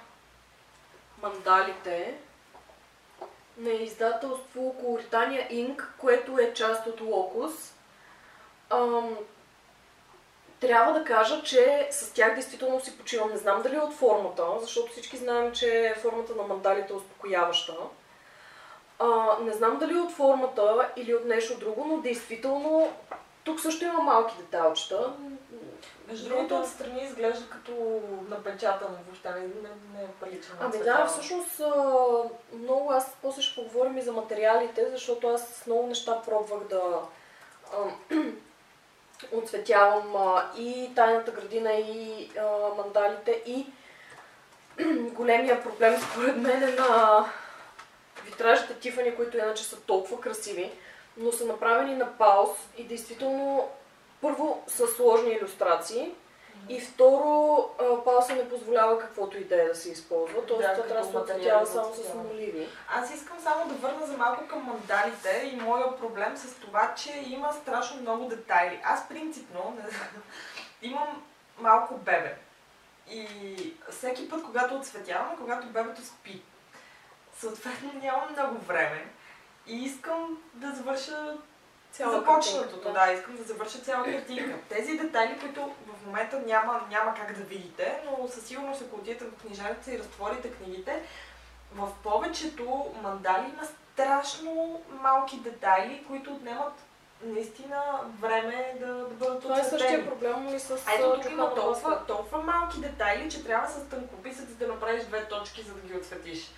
мандалите 1.22 2.14
на 3.56 3.70
издателство 3.70 4.76
Колоритания 4.80 5.46
Инк, 5.50 5.94
което 5.98 6.38
е 6.38 6.54
част 6.54 6.86
от 6.86 7.00
Локус. 7.00 7.52
Ам, 8.70 9.16
трябва 10.60 10.92
да 10.92 11.04
кажа, 11.04 11.42
че 11.42 11.88
с 11.90 12.12
тях 12.12 12.34
действително 12.34 12.80
си 12.80 12.98
почивам. 12.98 13.30
Не 13.30 13.36
знам 13.36 13.62
дали 13.62 13.76
е 13.76 13.80
от 13.80 13.94
формата, 13.94 14.44
защото 14.60 14.92
всички 14.92 15.16
знаем, 15.16 15.52
че 15.52 15.94
формата 16.02 16.34
на 16.34 16.42
мандалите 16.42 16.92
е 16.92 16.96
успокояваща. 16.96 17.74
А, 19.02 19.36
не 19.44 19.52
знам 19.52 19.78
дали 19.78 19.96
от 19.96 20.12
формата 20.12 20.88
или 20.96 21.14
от 21.14 21.24
нещо 21.24 21.58
друго, 21.58 21.84
но 21.84 22.00
действително 22.00 22.92
тук 23.44 23.60
също 23.60 23.84
има 23.84 23.98
малки 23.98 24.34
деталчета. 24.38 25.12
Между 26.08 26.28
другото, 26.28 26.60
отстрани 26.60 27.02
изглежда 27.04 27.48
като 27.50 28.00
напечатано 28.28 28.96
въобще, 29.06 29.30
не, 29.30 29.40
не, 29.40 29.98
не 29.98 30.04
е 30.04 30.08
прилично. 30.20 30.54
Ами 30.60 30.84
да, 30.84 31.06
всъщност 31.06 31.60
много 32.52 32.90
аз 32.90 33.16
после 33.22 33.42
ще 33.42 33.54
поговорим 33.54 33.98
и 33.98 34.02
за 34.02 34.12
материалите, 34.12 34.90
защото 34.90 35.28
аз 35.28 35.48
с 35.48 35.66
много 35.66 35.86
неща 35.86 36.22
пробвах 36.26 36.64
да 36.64 37.02
оцветявам 39.32 40.16
а, 40.16 40.50
и 40.58 40.90
тайната 40.94 41.30
градина, 41.30 41.72
и 41.72 42.30
а, 42.38 42.74
мандалите, 42.76 43.42
и 43.46 43.66
големия 45.12 45.62
проблем 45.62 46.00
според 46.00 46.36
мен 46.36 46.62
е 46.62 46.66
на 46.66 47.24
витражите 48.42 48.74
Тифани, 48.74 49.14
които 49.14 49.36
иначе 49.36 49.64
са 49.64 49.80
толкова 49.80 50.20
красиви, 50.20 50.72
но 51.16 51.32
са 51.32 51.46
направени 51.46 51.96
на 51.96 52.18
пауз 52.18 52.50
и 52.76 52.84
действително 52.84 53.68
първо 54.20 54.64
са 54.66 54.86
сложни 54.86 55.30
иллюстрации, 55.30 56.14
и 56.68 56.80
второ, 56.80 57.68
пауса 58.04 58.34
не 58.34 58.48
позволява 58.48 58.98
каквото 58.98 59.38
и 59.38 59.44
да 59.44 59.62
е 59.62 59.68
да 59.68 59.74
се 59.74 59.90
използва, 59.90 60.46
т.е. 60.46 60.56
да, 60.56 60.82
трябва 60.88 61.06
да 61.06 61.10
се 61.10 61.16
отцветява 61.16 61.66
само 61.66 61.94
с 61.94 62.14
моливи. 62.14 62.68
Аз 62.88 63.14
искам 63.14 63.38
само 63.40 63.68
да 63.68 63.74
върна 63.74 64.06
за 64.06 64.16
малко 64.16 64.46
към 64.48 64.62
мандалите 64.62 65.50
и 65.52 65.56
моя 65.56 65.96
проблем 65.96 66.36
с 66.36 66.54
това, 66.54 66.94
че 66.94 67.24
има 67.26 67.52
страшно 67.52 68.00
много 68.00 68.24
детайли. 68.24 68.80
Аз 68.84 69.08
принципно 69.08 69.76
не 69.76 69.90
знам, 69.90 70.22
имам 70.82 71.22
малко 71.58 71.94
бебе. 71.94 72.36
И 73.10 73.26
всеки 73.90 74.28
път, 74.28 74.44
когато 74.44 74.74
отцветявам, 74.74 75.36
когато 75.36 75.66
бебето 75.66 76.04
спи, 76.04 76.42
съответно 77.42 77.92
нямам 78.02 78.32
много 78.32 78.58
време 78.58 79.04
и 79.66 79.84
искам 79.84 80.38
да 80.54 80.72
завърша 80.74 81.36
Цяла 81.92 82.12
започнатото, 82.12 82.88
да. 82.88 82.92
да, 82.92 83.12
искам 83.12 83.36
да 83.36 83.42
завърша 83.42 83.78
цяла 83.78 84.04
картинка. 84.04 84.54
Тези 84.68 84.98
детайли, 84.98 85.38
които 85.40 85.74
в 85.86 86.06
момента 86.06 86.42
няма, 86.46 86.80
няма 86.90 87.14
как 87.14 87.38
да 87.38 87.44
видите, 87.44 88.00
но 88.04 88.28
със 88.28 88.44
сигурност 88.44 88.82
ако 88.82 88.96
отидете 88.96 89.24
в 89.24 89.46
книжарница 89.46 89.92
и 89.92 89.98
разтворите 89.98 90.50
книгите, 90.50 91.02
в 91.74 91.88
повечето 92.02 92.94
мандали 93.02 93.52
има 93.52 93.64
страшно 93.64 94.82
малки 95.02 95.36
детайли, 95.36 96.04
които 96.08 96.32
отнемат 96.32 96.72
наистина 97.24 97.82
време 98.20 98.76
да, 98.80 98.86
да 98.86 99.14
бъдат 99.14 99.42
Това 99.42 99.60
е 99.60 99.64
същия 99.64 100.06
проблем 100.08 100.48
и 100.56 100.60
с 100.60 100.70
Ето 100.98 101.20
тук 101.20 101.32
има 101.32 101.54
толкова, 101.54 102.06
толкова 102.06 102.42
малки 102.42 102.80
детайли, 102.80 103.30
че 103.30 103.44
трябва 103.44 103.68
с 103.68 103.88
тънкописък 103.88 104.44
да 104.44 104.68
направиш 104.68 105.04
две 105.04 105.24
точки, 105.24 105.62
за 105.62 105.74
да 105.74 105.80
ги 105.80 105.94
отсветиш. 105.94 106.50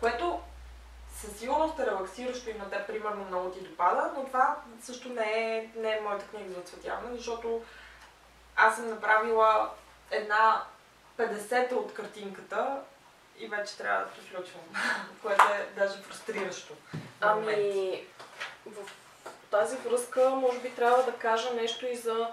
Което 0.00 0.40
със 1.14 1.38
сигурност 1.38 1.78
е 1.78 1.86
релаксиращо 1.86 2.50
и 2.50 2.54
на 2.54 2.70
те 2.70 2.86
примерно 2.86 3.24
много 3.24 3.50
ти 3.50 3.60
допада, 3.60 4.10
но 4.16 4.24
това 4.24 4.56
също 4.82 5.08
не 5.08 5.56
е, 5.56 5.70
не 5.76 5.96
е 5.96 6.00
моята 6.00 6.26
книга 6.26 6.52
за 6.52 6.60
оцветяване, 6.60 7.16
защото 7.16 7.62
аз 8.56 8.76
съм 8.76 8.88
направила 8.88 9.70
една 10.10 10.62
50-та 11.18 11.74
от 11.74 11.94
картинката 11.94 12.80
и 13.38 13.46
вече 13.46 13.78
трябва 13.78 14.04
да 14.04 14.10
приключвам, 14.10 14.62
което 15.22 15.44
е 15.44 15.68
даже 15.76 16.02
фрустриращо. 16.02 16.74
Ами, 17.20 18.04
в 18.66 18.90
тази 19.50 19.76
връзка 19.76 20.30
може 20.30 20.58
би 20.58 20.74
трябва 20.74 21.02
да 21.02 21.12
кажа 21.12 21.54
нещо 21.54 21.86
и 21.86 21.96
за 21.96 22.28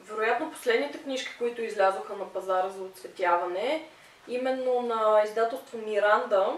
вероятно 0.00 0.52
последните 0.52 1.02
книжки, 1.02 1.38
които 1.38 1.62
излязоха 1.62 2.16
на 2.16 2.32
пазара 2.32 2.68
за 2.68 2.82
оцветяване, 2.82 3.88
именно 4.28 4.82
на 4.82 5.22
издателство 5.24 5.78
Миранда, 5.78 6.52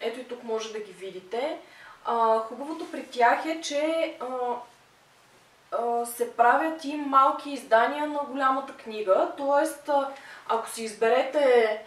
ето 0.00 0.20
и 0.20 0.24
тук 0.24 0.42
може 0.42 0.72
да 0.72 0.78
ги 0.78 0.92
видите. 0.92 1.58
А, 2.04 2.38
хубавото 2.38 2.90
при 2.90 3.06
тях 3.06 3.46
е, 3.46 3.60
че 3.60 4.14
а, 4.20 4.26
а, 5.72 6.06
се 6.06 6.36
правят 6.36 6.84
и 6.84 6.96
малки 6.96 7.50
издания 7.50 8.06
на 8.06 8.20
голямата 8.30 8.72
книга. 8.72 9.32
Тоест, 9.36 9.90
ако 10.48 10.68
си 10.68 10.84
изберете, 10.84 11.80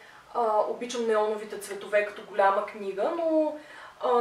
обичам 0.69 1.07
неоновите 1.07 1.59
цветове 1.59 2.05
като 2.05 2.21
голяма 2.29 2.65
книга, 2.65 3.11
но 3.17 3.55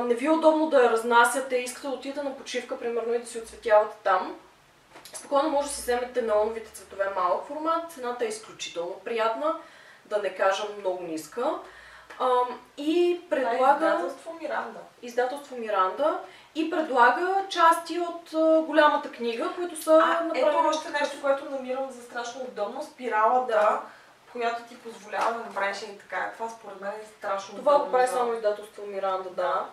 не 0.00 0.14
ви 0.14 0.26
е 0.26 0.30
удобно 0.30 0.70
да 0.70 0.82
я 0.82 0.90
разнасяте, 0.90 1.56
искате 1.56 1.88
да 1.88 1.94
отидете 1.94 2.22
на 2.22 2.36
почивка, 2.36 2.78
примерно 2.78 3.14
и 3.14 3.18
да 3.18 3.26
си 3.26 3.38
отцветявате 3.38 3.96
там. 4.04 4.36
Спокойно 5.12 5.50
може 5.50 5.68
да 5.68 5.74
си 5.74 5.82
вземете 5.82 6.22
неоновите 6.22 6.72
цветове 6.72 7.10
малък 7.16 7.46
формат. 7.46 7.92
Цената 7.92 8.24
е 8.24 8.28
изключително 8.28 9.00
приятна, 9.04 9.54
да 10.08 10.18
не 10.18 10.34
кажа 10.34 10.64
много 10.78 11.02
ниска. 11.02 11.52
А, 12.18 12.28
и 12.76 13.20
предлага... 13.30 13.86
Е 13.86 13.88
издателство 13.88 14.34
Миранда. 14.40 14.80
Издателство 15.02 15.56
Миранда. 15.56 16.18
И 16.54 16.70
предлага 16.70 17.44
части 17.48 18.00
от 18.00 18.34
а, 18.34 18.60
голямата 18.60 19.10
книга, 19.10 19.52
които 19.54 19.82
са 19.82 20.00
а. 20.04 20.30
Ето 20.34 20.56
още 20.66 20.90
нещо, 20.90 21.20
което 21.22 21.50
намирам 21.50 21.90
за 21.90 22.02
страшно 22.02 22.40
удобно. 22.40 22.82
Спиралата, 22.82 23.52
да. 23.52 23.80
която 24.32 24.62
ти 24.62 24.78
позволява 24.78 25.32
да 25.32 25.38
направиш 25.38 25.82
и 25.82 25.98
така. 25.98 26.30
Това 26.34 26.48
според 26.48 26.80
мен 26.80 26.90
е 26.90 27.06
страшно 27.18 27.58
Това 27.58 27.72
удобно. 27.72 27.86
Това 27.86 27.98
прави 27.98 28.12
само 28.12 28.34
издателство 28.34 28.86
Миранда, 28.86 29.30
да. 29.30 29.42
да. 29.42 29.66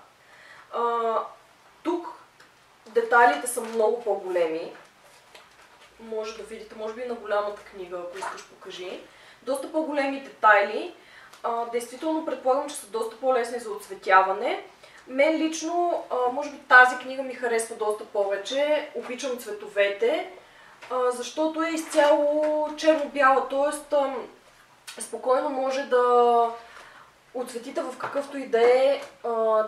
А, 0.74 1.18
тук 1.84 2.08
детайлите 2.88 3.48
са 3.48 3.62
много 3.62 4.04
по-големи. 4.04 4.74
Може 6.00 6.38
да 6.38 6.44
видите, 6.44 6.76
може 6.76 6.94
би 6.94 7.06
на 7.06 7.14
голямата 7.14 7.62
книга, 7.62 7.98
ако 7.98 8.18
искаш 8.18 8.48
покажи. 8.48 9.02
Доста 9.46 9.72
по-големи 9.72 10.22
детайли 10.22 10.94
а, 11.44 11.66
действително 11.66 12.26
предполагам, 12.26 12.70
че 12.70 12.76
са 12.76 12.88
доста 12.88 13.16
по-лесни 13.16 13.60
за 13.60 13.72
оцветяване. 13.72 14.64
Мен 15.08 15.38
лично, 15.38 16.04
а, 16.10 16.32
може 16.32 16.52
би 16.52 16.58
тази 16.58 16.98
книга 16.98 17.24
ми 17.24 17.34
харесва 17.34 17.76
доста 17.76 18.06
повече. 18.06 18.90
Обичам 18.96 19.38
цветовете, 19.38 20.32
а, 20.92 21.12
защото 21.12 21.64
е 21.64 21.70
изцяло 21.70 22.70
черно-бяла, 22.78 23.48
т.е. 23.50 25.02
спокойно 25.02 25.50
може 25.50 25.84
да 25.84 26.50
отцветите 27.34 27.82
в 27.82 27.98
какъвто 27.98 28.38
и 28.38 28.48
да 28.48 28.62
е 28.62 29.02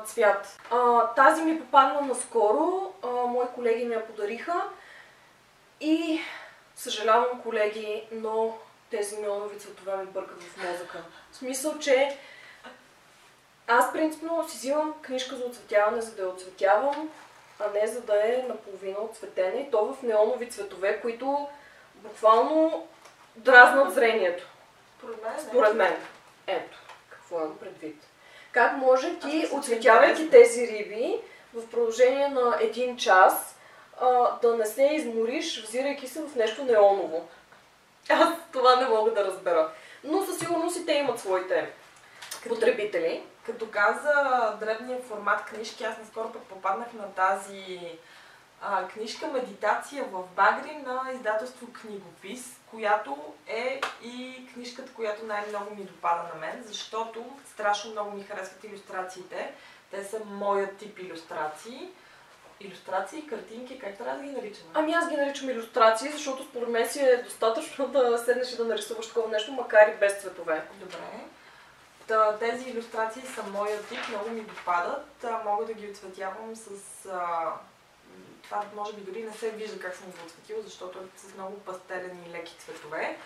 цвят. 0.05 0.59
А, 0.71 1.07
тази 1.07 1.43
ми 1.43 1.59
попадна 1.59 2.01
наскоро, 2.01 2.93
а, 3.03 3.07
мои 3.07 3.45
колеги 3.55 3.85
ми 3.85 3.93
я 3.93 4.07
подариха 4.07 4.63
и 5.81 6.19
съжалявам 6.75 7.41
колеги, 7.43 8.03
но 8.11 8.57
тези 8.97 9.17
неонови 9.17 9.59
цветове 9.59 9.97
ми 9.97 10.05
бъркат 10.05 10.43
в 10.43 10.57
мозъка. 10.57 11.03
В 11.31 11.35
смисъл, 11.35 11.79
че 11.79 12.17
аз 13.67 13.93
принципно 13.93 14.49
си 14.49 14.57
взимам 14.57 14.93
книжка 15.01 15.35
за 15.35 15.45
оцветяване, 15.45 16.01
за 16.01 16.15
да 16.15 16.21
я 16.21 16.29
оцветявам, 16.29 17.09
а 17.59 17.69
не 17.69 17.87
за 17.87 18.01
да 18.01 18.15
е 18.15 18.45
наполовина 18.47 18.97
оцветена 18.99 19.59
и 19.59 19.71
то 19.71 19.93
в 19.93 20.03
неонови 20.03 20.49
цветове, 20.49 21.01
които 21.01 21.47
буквално 21.95 22.87
дразнат 23.35 23.93
зрението. 23.93 24.47
Според 24.97 25.23
мен. 25.23 25.33
Според 25.39 25.75
мен. 25.75 25.97
Ето, 26.47 26.77
какво 27.09 27.39
имам 27.39 27.57
предвид. 27.57 28.03
как 28.51 28.77
може 28.77 29.19
ти, 29.19 29.43
е 29.43 29.55
оцветявайки 29.55 30.29
тези 30.29 30.67
риби, 30.67 31.19
в 31.53 31.69
продължение 31.69 32.27
на 32.27 32.57
един 32.61 32.97
час, 32.97 33.55
а, 34.01 34.39
да 34.41 34.57
не 34.57 34.65
се 34.65 34.83
измориш, 34.83 35.63
взирайки 35.63 36.07
се 36.07 36.21
в 36.21 36.35
нещо 36.35 36.63
неоново. 36.63 37.27
Аз 38.09 38.33
това 38.51 38.75
не 38.75 38.87
мога 38.87 39.13
да 39.13 39.25
разбера. 39.25 39.71
Но 40.03 40.25
със 40.25 40.39
сигурност 40.39 40.77
и 40.77 40.85
те 40.85 40.93
имат 40.93 41.19
своите 41.19 41.73
потребители. 42.47 43.23
Като 43.45 43.69
каза 43.69 44.13
древния 44.59 45.01
формат 45.01 45.45
книжки, 45.45 45.83
аз 45.83 45.97
наскоро 45.97 46.31
пък 46.31 46.41
попаднах 46.41 46.93
на 46.93 47.11
тази 47.11 47.79
а, 48.61 48.87
книжка 48.87 49.27
Медитация 49.27 50.03
в 50.03 50.23
Багри 50.35 50.75
на 50.75 51.11
издателство 51.13 51.67
Книгопис, 51.73 52.59
която 52.71 53.17
е 53.47 53.81
и 54.03 54.47
книжката, 54.53 54.93
която 54.93 55.25
най-много 55.25 55.75
ми 55.75 55.83
допада 55.83 56.23
на 56.33 56.39
мен, 56.39 56.63
защото 56.65 57.25
страшно 57.53 57.91
много 57.91 58.11
ми 58.11 58.23
харесват 58.23 58.63
иллюстрациите. 58.63 59.53
Те 59.91 60.03
са 60.03 60.19
моят 60.25 60.77
тип 60.77 60.99
иллюстрации. 60.99 61.89
Иллюстрации, 62.59 63.27
картинки, 63.27 63.79
как 63.79 63.97
трябва 63.97 64.17
да 64.17 64.23
ги 64.23 64.31
наричаме? 64.31 64.69
Ами 64.73 64.93
аз 64.93 65.09
ги 65.09 65.17
наричам 65.17 65.49
иллюстрации, 65.49 66.11
защото 66.11 66.43
според 66.43 66.69
мен 66.69 66.89
си 66.89 66.99
е 66.99 67.23
достатъчно 67.23 67.87
да 67.87 68.17
седнеш 68.17 68.51
и 68.51 68.57
да 68.57 68.65
нарисуваш 68.65 69.07
такова 69.07 69.29
нещо, 69.29 69.51
макар 69.51 69.87
и 69.87 69.99
без 69.99 70.13
цветове. 70.13 70.67
Добре. 70.79 70.97
Та, 72.07 72.37
тези 72.37 72.69
иллюстрации 72.69 73.21
са 73.21 73.43
моя 73.43 73.83
тип, 73.83 73.99
много 74.09 74.29
ми 74.29 74.41
допадат. 74.41 75.25
Мога 75.45 75.65
да 75.65 75.73
ги 75.73 75.91
оцветявам 75.91 76.55
с... 76.55 76.69
А, 77.05 77.53
това 78.43 78.63
може 78.75 78.93
би 78.93 79.01
дори 79.01 79.23
не 79.23 79.33
се 79.33 79.51
вижда 79.51 79.79
как 79.79 79.95
съм 79.95 80.11
ги 80.11 80.25
оцветила, 80.25 80.61
защото 80.61 80.99
е 80.99 81.19
с 81.19 81.33
много 81.33 81.59
пастелени 81.59 82.19
и 82.27 82.31
леки 82.31 82.55
цветове. 82.57 83.17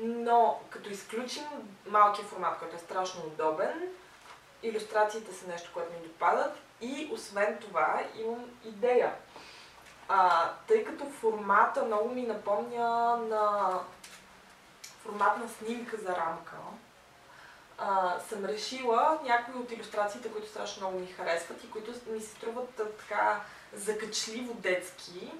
Но 0.00 0.60
като 0.70 0.90
изключим 0.90 1.44
малкия 1.86 2.24
формат, 2.24 2.58
който 2.58 2.76
е 2.76 2.78
страшно 2.78 3.22
удобен, 3.22 3.88
иллюстрациите 4.62 5.32
са 5.34 5.48
нещо, 5.48 5.70
което 5.74 5.92
ми 5.92 6.08
допадат 6.08 6.63
и 6.80 7.10
освен 7.12 7.58
това 7.60 8.02
имам 8.16 8.44
идея. 8.64 9.14
А, 10.08 10.50
тъй 10.68 10.84
като 10.84 11.04
формата 11.04 11.84
много 11.84 12.08
ми 12.08 12.22
напомня 12.22 13.16
на 13.16 13.72
формат 15.02 15.38
на 15.38 15.48
снимка 15.48 15.96
за 15.96 16.16
рамка, 16.16 16.56
а, 17.78 18.20
съм 18.28 18.44
решила 18.44 19.18
някои 19.24 19.60
от 19.60 19.72
иллюстрациите, 19.72 20.32
които 20.32 20.48
страшно 20.48 20.80
много 20.80 20.98
ми 20.98 21.06
харесват 21.06 21.64
и 21.64 21.70
които 21.70 21.94
ми 22.06 22.20
се 22.20 22.30
струват 22.30 22.68
така 22.74 23.40
закачливо 23.72 24.54
детски, 24.54 25.32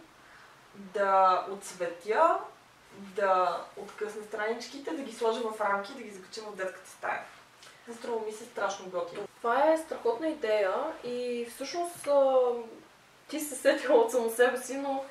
да 0.75 1.47
отцветя, 1.50 2.38
да 2.99 3.64
откъсна 3.76 4.23
страничките, 4.25 4.91
да 4.91 5.03
ги 5.03 5.12
сложа 5.12 5.41
в 5.41 5.61
рамки 5.61 5.93
да 5.93 6.03
ги 6.03 6.11
закача 6.11 6.41
в 6.41 6.57
детската 6.57 6.91
стая. 6.91 7.23
Струва 7.93 8.26
ми 8.26 8.33
се 8.33 8.45
страшно 8.45 8.87
готино. 8.91 9.29
Това 9.37 9.73
е 9.73 9.79
страхотна 9.79 10.29
идея 10.29 10.75
и 11.05 11.47
всъщност 11.55 12.09
ти 13.29 13.41
се 13.41 13.55
сетила 13.55 13.99
от 13.99 14.11
само 14.11 14.31
себе 14.31 14.59
си, 14.59 14.76
но 14.76 15.05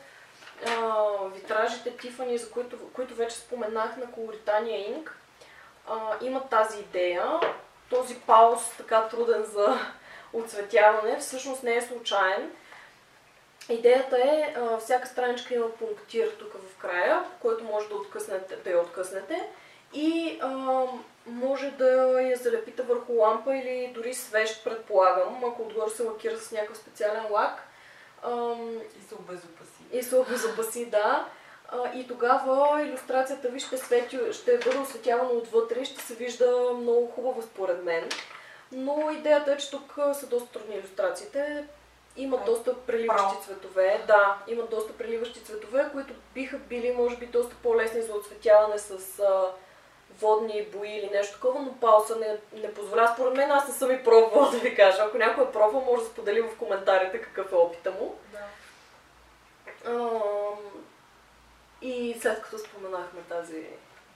а, 0.68 1.04
витражите 1.34 1.98
Тифани, 1.98 2.38
за 2.38 2.52
които, 2.52 2.78
които 2.94 3.16
вече 3.16 3.36
споменах 3.36 3.98
на 3.98 4.12
Колоритания 4.12 4.88
Инк, 4.88 5.18
имат 6.22 6.50
тази 6.50 6.80
идея. 6.80 7.40
Този 7.90 8.16
пауз, 8.16 8.62
така 8.78 9.08
труден 9.08 9.44
за 9.44 9.80
оцветяване, 10.34 11.20
всъщност 11.20 11.64
не 11.64 11.76
е 11.76 11.82
случайен. 11.82 12.52
Идеята 13.70 14.18
е, 14.18 14.56
а, 14.58 14.78
всяка 14.78 15.08
страничка 15.08 15.54
има 15.54 15.72
пунктир 15.72 16.28
тук 16.40 16.54
в 16.54 16.78
края, 16.78 17.24
който 17.42 17.64
може 17.64 17.88
да, 17.90 18.58
да 18.64 18.70
я 18.70 18.82
откъснете 18.82 19.50
и 19.94 20.40
а, 20.42 20.86
може 21.26 21.72
да 21.72 22.22
я 22.22 22.38
залепите 22.38 22.82
върху 22.82 23.14
лампа 23.14 23.56
или 23.56 23.92
дори 23.94 24.14
свещ, 24.14 24.64
предполагам, 24.64 25.44
ако 25.46 25.62
отгоре 25.62 25.90
се 25.90 26.04
лакира 26.04 26.38
с 26.38 26.52
някакъв 26.52 26.78
специален 26.78 27.24
лак. 27.32 27.68
И 29.00 29.08
се 29.08 29.16
обезопаси. 29.16 29.84
и 29.92 30.04
се 30.04 30.16
обезопаси, 30.16 30.86
да. 30.86 31.26
А, 31.70 31.92
и 31.96 32.08
тогава 32.08 32.82
иллюстрацията 32.82 33.50
ви 33.50 33.60
ще, 33.60 33.78
свети, 33.78 34.20
ще 34.32 34.58
бъде 34.58 34.78
осветявана 34.78 35.30
отвътре 35.30 35.80
и 35.80 35.86
ще 35.86 36.02
се 36.02 36.16
вижда 36.16 36.74
много 36.78 37.08
хубаво 37.08 37.42
според 37.42 37.84
мен. 37.84 38.10
Но 38.72 39.12
идеята 39.12 39.52
е, 39.52 39.58
че 39.58 39.72
тук 39.72 40.00
са 40.14 40.28
доста 40.28 40.52
трудни 40.52 40.76
иллюстрациите. 40.76 41.66
Имат 42.16 42.42
Е, 42.42 42.46
доста 42.46 42.76
преливащи 42.78 43.24
право. 43.24 43.42
цветове. 43.44 44.04
Да, 44.08 44.38
имат 44.48 44.70
доста 44.70 44.94
преливащи 44.94 45.44
цветове, 45.44 45.90
които 45.92 46.14
биха 46.34 46.58
били, 46.58 46.94
може 46.94 47.18
би, 47.18 47.26
доста 47.26 47.56
по-лесни 47.64 48.02
за 48.02 48.14
оцветяване 48.14 48.78
с 48.80 49.20
а, 49.20 49.52
водни 50.22 50.66
бои 50.76 50.90
или 50.90 51.10
нещо 51.14 51.34
такова, 51.34 51.60
но 51.62 51.74
пауса 51.74 52.16
не, 52.16 52.38
не 52.62 52.74
позволява. 52.74 53.14
Според 53.14 53.34
мен 53.34 53.52
аз 53.52 53.68
не 53.68 53.74
съм 53.74 53.92
и 53.92 54.04
пробвала 54.04 54.52
да 54.52 54.58
ви 54.58 54.76
кажа. 54.76 55.04
Ако 55.04 55.18
някой 55.18 55.44
е 55.44 55.52
пробвал, 55.52 55.82
може 55.82 56.04
да 56.04 56.10
сподели 56.10 56.42
в 56.42 56.58
коментарите 56.58 57.22
какъв 57.22 57.52
е 57.52 57.56
опита 57.56 57.92
му. 57.92 58.16
Да. 58.32 58.40
И 61.82 62.16
след 62.22 62.42
като 62.42 62.58
споменахме 62.58 63.22
тази 63.30 63.66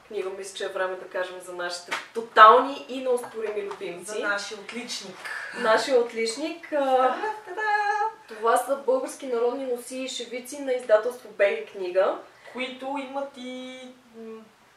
книга, 0.08 0.30
мисля, 0.30 0.58
че 0.58 0.66
е 0.66 0.70
време 0.70 0.96
да 0.96 1.08
кажем 1.08 1.40
за 1.42 1.54
нашите 1.54 1.92
тотални 2.14 2.86
и 2.90 3.02
неоспорими 3.02 3.62
любимци. 3.62 4.12
За 4.12 4.20
нашия 4.20 4.60
отличник. 4.60 5.16
Нашия 5.60 6.00
отличник. 6.00 6.74
а, 6.74 7.16
Това 8.28 8.58
са 8.58 8.76
български 8.76 9.28
народни 9.28 9.66
носи 9.66 9.98
и 9.98 10.08
шевици 10.10 10.60
на 10.60 10.74
издателство 10.74 11.30
Бели 11.30 11.66
книга. 11.66 12.18
които 12.54 12.96
имат 13.10 13.30
и 13.38 13.80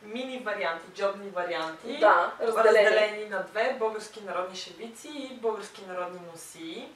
мини 0.02 0.38
варианти, 0.38 0.86
джобни 0.94 1.30
варианти. 1.30 1.98
Да, 1.98 2.32
разделени. 2.40 2.86
разделени 2.86 3.28
на 3.28 3.42
две 3.42 3.76
български 3.78 4.20
народни 4.24 4.56
шевици 4.56 5.08
и 5.08 5.34
български 5.34 5.82
народни 5.88 6.20
носи. 6.32 6.88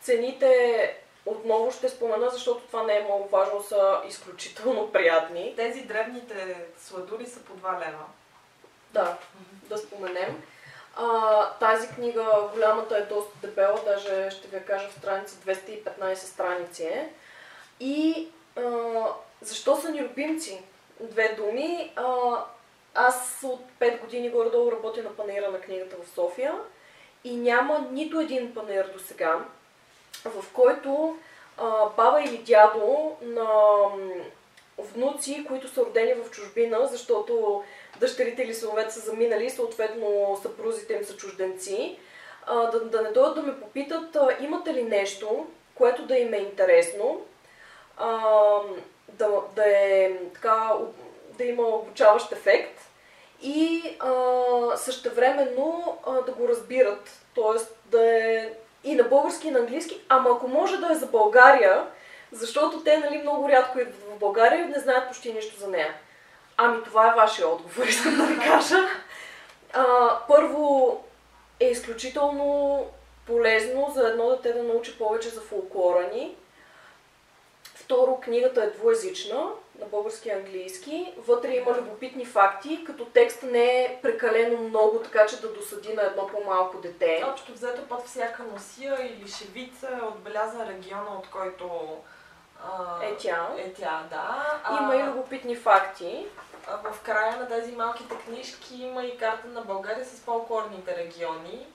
Цените 0.00 0.96
отново 1.26 1.72
ще 1.72 1.88
спомена, 1.88 2.30
защото 2.30 2.66
това 2.66 2.82
не 2.82 2.96
е 2.96 3.04
много 3.04 3.28
важно, 3.28 3.62
са 3.62 4.00
изключително 4.08 4.92
приятни. 4.92 5.54
Тези 5.56 5.82
древните 5.82 6.66
сладури 6.78 7.26
са 7.26 7.40
по 7.40 7.52
2 7.52 7.78
лева. 7.78 8.04
Да, 8.90 9.16
да 9.68 9.78
споменем. 9.78 10.42
А, 10.96 11.50
тази 11.50 11.88
книга, 11.88 12.48
голямата 12.54 12.96
е 12.96 13.02
доста 13.02 13.46
дебела, 13.46 13.80
даже 13.84 14.30
ще 14.30 14.48
ви 14.48 14.56
я 14.56 14.64
кажа 14.64 14.88
в 14.88 14.98
страници 14.98 15.34
215 15.34 16.14
страници 16.14 16.84
е. 16.84 17.12
И 17.80 18.28
а, 18.56 18.62
защо 19.40 19.76
са 19.76 19.90
ни 19.90 20.02
любимци? 20.02 20.62
Две 21.02 21.34
думи. 21.36 21.92
А, 21.96 22.36
аз 22.94 23.40
от 23.44 23.60
5 23.80 24.00
години 24.00 24.30
горе-долу 24.30 24.72
работя 24.72 25.02
на 25.02 25.16
панера 25.16 25.50
на 25.50 25.60
книгата 25.60 25.96
в 26.02 26.08
София 26.14 26.54
и 27.24 27.36
няма 27.36 27.86
нито 27.90 28.20
един 28.20 28.54
панер 28.54 28.90
до 28.92 28.98
сега, 28.98 29.44
в 30.24 30.44
който 30.52 31.16
а, 31.58 31.86
баба 31.86 32.22
или 32.22 32.38
дядо 32.38 33.16
на 33.22 33.46
внуци, 34.78 35.44
които 35.48 35.68
са 35.68 35.80
родени 35.80 36.14
в 36.14 36.30
чужбина, 36.30 36.86
защото 36.86 37.64
дъщерите 38.00 38.42
или 38.42 38.54
синовете 38.54 38.94
са 38.94 39.00
заминали, 39.00 39.50
съответно 39.50 40.38
съпрузите 40.42 40.92
им 40.92 41.04
са 41.04 41.16
чужденци, 41.16 41.98
а, 42.46 42.70
да, 42.70 42.84
да 42.84 43.02
не 43.02 43.10
дойдат 43.10 43.34
да 43.34 43.42
ме 43.42 43.60
попитат 43.60 44.16
а, 44.16 44.36
имате 44.40 44.74
ли 44.74 44.82
нещо, 44.82 45.46
което 45.74 46.06
да 46.06 46.16
им 46.16 46.34
е 46.34 46.38
интересно, 46.38 47.20
а, 47.96 48.38
да, 49.12 49.28
да 49.56 49.64
е 49.66 50.12
така, 50.34 50.70
да 51.38 51.44
има 51.44 51.62
обучаващ 51.62 52.32
ефект 52.32 52.80
и 53.42 53.82
а, 54.00 54.76
същевременно 54.76 55.98
а, 56.06 56.12
да 56.12 56.32
го 56.32 56.48
разбират, 56.48 57.10
т.е. 57.34 57.62
да 57.90 58.18
е 58.18 58.52
и 58.84 58.94
на 58.94 59.04
български, 59.04 59.48
и 59.48 59.50
на 59.50 59.58
английски, 59.58 60.00
ама 60.08 60.30
ако 60.30 60.48
може 60.48 60.76
да 60.76 60.92
е 60.92 60.94
за 60.94 61.06
България, 61.06 61.86
защото 62.32 62.84
те 62.84 62.98
нали, 62.98 63.18
много 63.18 63.48
рядко 63.48 63.78
идват 63.78 64.02
в 64.14 64.18
България 64.18 64.60
и 64.60 64.68
не 64.68 64.78
знаят 64.78 65.08
почти 65.08 65.32
нищо 65.32 65.60
за 65.60 65.68
нея. 65.68 65.94
Ами 66.56 66.84
това 66.84 67.08
е 67.08 67.16
вашия 67.16 67.48
отговор, 67.48 67.86
искам 67.88 68.16
да 68.16 68.26
ви 68.26 68.38
кажа. 68.38 68.76
А, 69.72 70.16
първо 70.28 71.00
е 71.60 71.70
изключително 71.70 72.86
полезно 73.26 73.92
за 73.94 74.08
едно 74.08 74.30
дете 74.30 74.52
да 74.52 74.62
научи 74.62 74.98
повече 74.98 75.28
за 75.28 75.40
фолклора 75.40 76.10
ни. 76.14 76.36
Второ, 77.92 78.20
книгата 78.20 78.64
е 78.64 78.70
двуязична, 78.70 79.50
на 79.80 79.86
български 79.86 80.28
и 80.28 80.32
английски. 80.32 81.14
Вътре 81.18 81.54
има 81.54 81.72
любопитни 81.72 82.24
факти, 82.24 82.84
като 82.86 83.04
текста 83.04 83.46
не 83.46 83.82
е 83.84 83.98
прекалено 84.02 84.58
много, 84.58 84.98
така 84.98 85.26
че 85.26 85.40
да 85.40 85.52
досъди 85.52 85.92
на 85.92 86.02
едно 86.02 86.26
по-малко 86.26 86.80
дете. 86.80 87.24
Общо 87.32 87.52
взето 87.52 87.88
под 87.88 88.06
всяка 88.06 88.42
носия 88.42 89.06
или 89.06 89.28
шевица 89.28 89.88
е 90.02 90.06
отбелязан 90.06 90.68
региона, 90.68 91.18
от 91.18 91.30
който 91.30 91.70
а, 92.64 93.04
Е 93.04 93.16
тя. 93.16 93.48
е 93.58 93.72
тя, 93.72 94.02
да. 94.10 94.58
А, 94.64 94.82
Има 94.82 94.96
и 94.96 95.02
любопитни 95.02 95.56
факти. 95.56 96.26
а 96.66 96.92
в 96.92 97.00
края 97.00 97.36
на 97.36 97.48
тези 97.48 97.72
малките 97.72 98.14
книжки 98.16 98.82
има 98.82 99.04
и 99.04 99.18
карта 99.18 99.48
на 99.48 99.60
България 99.60 100.04
с 100.04 100.20
фолклорните 100.20 100.96
региони. 100.96 101.66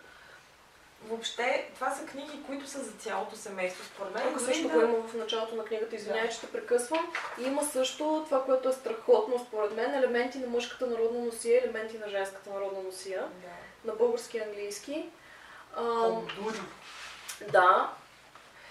Въобще, 1.10 1.70
това 1.76 1.92
са 1.92 2.06
книги, 2.06 2.44
които 2.48 2.68
са 2.68 2.80
за 2.80 2.92
цялото 2.92 3.36
семейство, 3.36 3.84
според 3.86 4.14
мен. 4.14 4.24
Тук 4.24 4.42
също 4.42 4.68
да- 4.68 4.74
го 4.74 4.82
има 4.82 5.08
в 5.08 5.14
началото 5.14 5.56
на 5.56 5.64
книгата, 5.66 5.96
извинявай, 5.96 6.28
Да. 6.28 6.34
че 6.34 6.40
те 6.42 6.52
прекъсвам. 6.52 7.12
И 7.42 7.44
има 7.44 7.64
също 7.64 8.24
това, 8.26 8.46
което 8.46 8.70
е 8.70 8.74
страхотно 8.74 9.46
според 9.48 9.76
мен, 9.76 9.94
елементи 9.94 10.40
на 10.40 10.48
мъжката 10.48 10.88
народна 10.88 11.20
носия, 11.20 11.64
елементи 11.64 11.98
на 11.98 12.10
женската 12.10 12.50
народна 12.50 12.82
носия, 12.82 13.22
Да. 13.22 13.90
на 13.92 13.96
български 13.96 14.38
и 14.38 14.42
английски. 14.42 15.10
Ам, 15.78 16.28
Дури. 16.36 16.60
Да, 17.52 17.92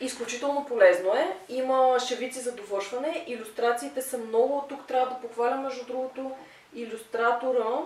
изключително 0.01 0.67
полезно 0.67 1.15
е. 1.15 1.37
Има 1.49 1.97
шевици 2.01 2.41
за 2.41 2.53
довършване. 2.53 3.25
Иллюстрациите 3.27 4.03
са 4.03 4.19
много. 4.19 4.65
Тук 4.69 4.87
трябва 4.87 5.07
да 5.09 5.21
похваля, 5.21 5.57
между 5.57 5.85
другото, 5.85 6.31
иллюстратора. 6.75 7.79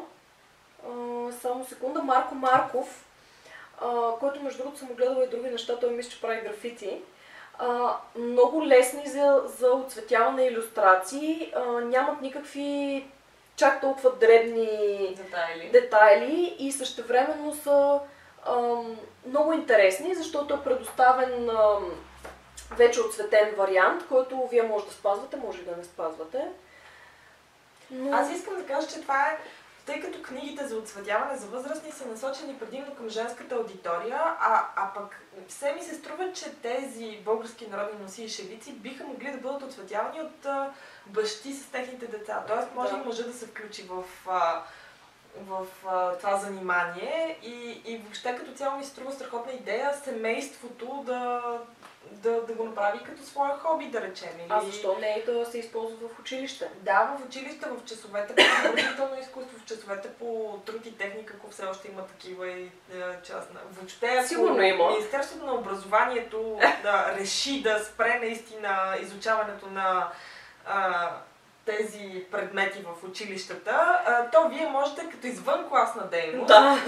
А, 0.87 0.91
само 1.41 1.67
секунда. 1.69 2.03
Марко 2.03 2.35
Марков, 2.35 3.05
а, 3.81 4.19
който 4.21 4.43
между 4.43 4.59
другото 4.63 4.79
съм 4.79 4.89
гледала 4.89 5.25
и 5.25 5.29
други 5.29 5.51
неща. 5.51 5.79
Той 5.81 5.91
мисля, 5.91 6.11
че 6.11 6.21
прави 6.21 6.41
графити. 6.41 7.03
А, 7.59 7.97
много 8.19 8.67
лесни 8.67 9.07
за, 9.07 9.43
за 9.59 9.71
отцветяване 9.71 10.47
иллюстрации. 10.47 11.53
А, 11.57 11.65
нямат 11.81 12.21
никакви 12.21 13.07
чак 13.57 13.81
толкова 13.81 14.11
дребни 14.11 15.15
Детайли. 15.17 15.71
детайли 15.73 16.57
и 16.59 16.73
същевременно 16.73 17.55
са 17.55 18.01
ам, 18.47 18.97
много 19.27 19.53
интересни, 19.53 20.15
защото 20.15 20.55
е 20.55 20.65
предоставен 20.65 21.51
ам, 21.51 21.91
вече 22.77 23.01
отцветен 23.01 23.55
вариант, 23.57 24.09
който 24.09 24.49
вие 24.51 24.63
може 24.63 24.87
да 24.87 24.93
спазвате, 24.93 25.37
може 25.37 25.61
и 25.61 25.65
да 25.65 25.77
не 25.77 25.85
спазвате. 25.85 26.45
Но... 27.91 28.17
Аз 28.17 28.33
искам 28.33 28.57
да 28.57 28.67
кажа, 28.67 28.89
че 28.89 29.01
това 29.01 29.29
е, 29.29 29.39
тъй 29.87 30.01
като 30.01 30.23
книгите 30.23 30.67
за 30.67 30.77
отсветяване 30.77 31.39
за 31.39 31.47
възрастни 31.47 31.93
са 31.93 32.07
насочени 32.07 32.59
предимно 32.59 32.95
към 32.95 33.09
женската 33.09 33.55
аудитория, 33.55 34.21
а, 34.41 34.67
а 34.77 34.95
пък 34.95 35.21
все 35.49 35.73
ми 35.73 35.83
се 35.83 35.95
струва, 35.95 36.33
че 36.33 36.55
тези 36.55 37.19
български 37.25 37.67
народни 37.67 38.03
носи 38.03 38.25
и 38.25 38.29
шевици 38.29 38.73
биха 38.73 39.05
могли 39.05 39.31
да 39.33 39.39
бъдат 39.39 39.63
отсветявани 39.63 40.21
от 40.21 40.47
а, 40.47 40.71
бащи 41.07 41.53
с 41.53 41.67
техните 41.71 42.07
деца. 42.07 42.45
Тоест 42.49 42.69
може 42.75 42.93
Да. 42.93 42.99
и 42.99 43.07
мъжа 43.07 43.23
да 43.25 43.33
се 43.33 43.47
включи 43.47 43.83
в, 43.83 44.05
а, 44.29 44.63
в 45.37 45.67
а, 45.89 46.17
това 46.19 46.37
занимание 46.37 47.39
и, 47.43 47.83
и 47.85 47.99
въобще 47.99 48.37
като 48.37 48.53
цяло 48.53 48.79
ми 48.79 48.85
се 48.85 48.91
струва 48.91 49.13
страхотна 49.13 49.53
идея 49.53 49.95
семейството 50.05 51.03
да, 51.07 51.43
да, 52.11 52.43
да 52.47 52.53
го 52.53 52.65
направи 52.65 52.99
като 53.05 53.23
своя 53.23 53.59
хоби, 53.59 53.87
да 53.87 54.01
речем. 54.01 54.29
Или... 54.39 54.47
А 54.49 54.61
защо 54.61 54.97
не 55.01 55.23
и 55.23 55.33
да 55.33 55.47
се 55.47 55.59
използва 55.59 56.09
в 56.09 56.19
училище? 56.19 56.69
Да, 56.77 57.17
в 57.19 57.27
училище, 57.27 57.67
в 57.69 57.85
часовете 57.85 58.35
по 58.35 58.43
изобразително 58.43 59.21
изкуство, 59.21 59.59
в 59.59 59.65
часовете 59.65 60.09
по 60.09 60.59
труд 60.67 60.87
и 60.87 60.99
техника, 60.99 61.35
ако 61.37 61.51
все 61.51 61.65
още 61.65 61.89
има 61.89 62.07
такива 62.07 62.49
и 62.49 62.63
е, 62.63 62.71
частна. 63.25 63.61
Въобще, 63.71 64.07
ако 64.07 64.29
Сигурно 64.29 64.63
има. 64.63 64.91
Министерството 64.91 65.47
на 65.47 65.55
образованието 65.55 66.59
да 66.83 67.15
реши 67.19 67.63
да 67.63 67.79
спре 67.79 68.19
наистина 68.19 68.97
изучаването 69.03 69.67
на 69.67 70.09
а, 70.67 71.11
тези 71.65 72.25
предмети 72.31 72.83
в 72.83 73.09
училищата, 73.09 74.01
а, 74.07 74.31
то 74.31 74.49
вие 74.49 74.69
можете 74.69 75.11
като 75.11 75.27
извън 75.27 75.69
класна 75.69 76.07
дейност 76.07 76.47
Да. 76.47 76.79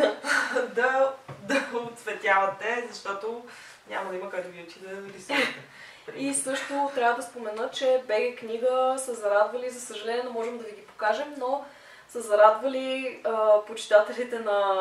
да, 0.75 1.13
да 1.43 1.79
отцветявате, 1.79 2.87
защото 2.91 3.43
няма 3.91 4.11
да 4.11 4.17
има 4.17 4.31
кой 4.31 4.43
да 4.43 4.49
ви 4.49 4.63
учи 4.63 4.79
да 4.81 5.15
рисувате. 5.17 5.55
И 6.17 6.35
също 6.35 6.91
трябва 6.95 7.15
да 7.17 7.23
спомена, 7.23 7.71
че 7.73 8.03
БГ 8.09 8.39
книга 8.39 8.95
са 8.99 9.15
зарадвали, 9.15 9.71
за 9.71 9.81
съжаление 9.81 10.23
не 10.23 10.31
можем 10.31 10.59
да 10.59 10.65
ви 10.65 10.73
ги 10.73 10.83
покажем, 10.83 11.35
но 11.39 11.65
са 12.09 12.21
зарадвали 12.21 13.21
а, 13.25 13.61
почитателите 13.67 14.39
на 14.39 14.75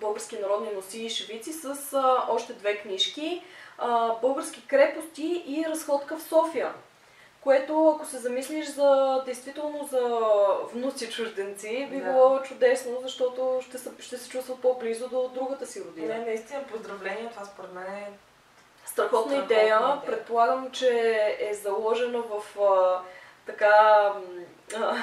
български 0.00 0.38
народни 0.38 0.68
носи 0.74 1.02
и 1.02 1.10
шевици 1.10 1.52
с 1.52 1.92
а, 1.92 2.24
още 2.28 2.52
две 2.52 2.76
книжки 2.76 3.42
а, 3.78 4.14
Български 4.22 4.66
крепости 4.66 5.44
и 5.46 5.64
Разходка 5.68 6.16
в 6.16 6.22
София. 6.22 6.72
Което, 7.40 7.88
ако 7.88 8.06
се 8.06 8.18
замислиш 8.18 8.66
за 8.68 9.22
действително 9.24 9.88
за 9.90 10.20
внуци 10.72 11.10
чужденци, 11.10 11.88
би 11.90 12.00
Да. 12.00 12.04
било 12.04 12.42
чудесно, 12.42 12.98
защото 13.02 13.60
ще 13.68 13.78
се, 13.78 13.90
ще 13.98 14.18
се 14.18 14.30
чувстват 14.30 14.60
по-близо 14.60 15.08
до 15.08 15.28
другата 15.28 15.66
си 15.66 15.84
родина. 15.84 16.14
Не, 16.14 16.24
наистина, 16.24 16.64
поздравления, 16.72 17.30
това 17.30 17.44
според 17.44 17.72
мен 17.72 17.86
е 17.86 18.10
Страхотна 18.98 19.36
идея. 19.36 19.64
идея. 19.64 20.00
Предполагам, 20.06 20.70
че 20.70 20.90
е 21.40 21.54
заложена 21.54 22.22
в 22.22 22.60
а, 22.60 23.00
така 23.46 24.12
а, 24.76 24.96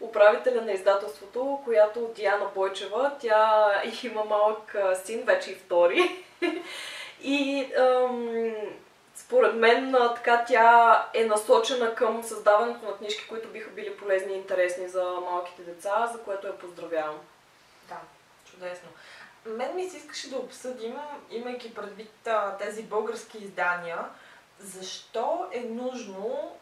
управителя 0.00 0.62
на 0.62 0.72
издателството, 0.72 1.60
която 1.64 2.12
Диана 2.16 2.46
Бойчева. 2.54 3.12
Тя 3.20 3.72
има 4.04 4.24
малък 4.24 4.76
син, 5.04 5.22
вече 5.22 5.50
и 5.50 5.54
втори. 5.54 6.24
и 7.22 7.68
ам, 7.78 8.54
според 9.14 9.54
мен 9.54 9.96
така 10.14 10.44
тя 10.48 11.06
е 11.14 11.24
насочена 11.24 11.94
към 11.94 12.22
създаването 12.22 12.86
на 12.86 12.96
книжки, 12.96 13.28
които 13.28 13.48
биха 13.48 13.70
били 13.70 13.96
полезни 13.96 14.32
и 14.32 14.36
интересни 14.36 14.88
за 14.88 15.04
малките 15.30 15.62
деца, 15.62 16.10
за 16.12 16.22
което 16.22 16.46
я 16.46 16.58
поздравявам. 16.58 17.18
Да, 17.88 17.96
чудесно. 18.50 18.88
Мен 19.46 19.76
ми 19.76 19.90
се 19.90 19.96
искаше 19.96 20.30
да 20.30 20.36
обсъдим, 20.36 20.96
имайки 21.30 21.74
предвид 21.74 22.26
а, 22.26 22.56
тези 22.56 22.82
български 22.82 23.38
издания, 23.38 23.98
защо 24.58 25.48
е 25.52 25.60
нужно 25.60 26.56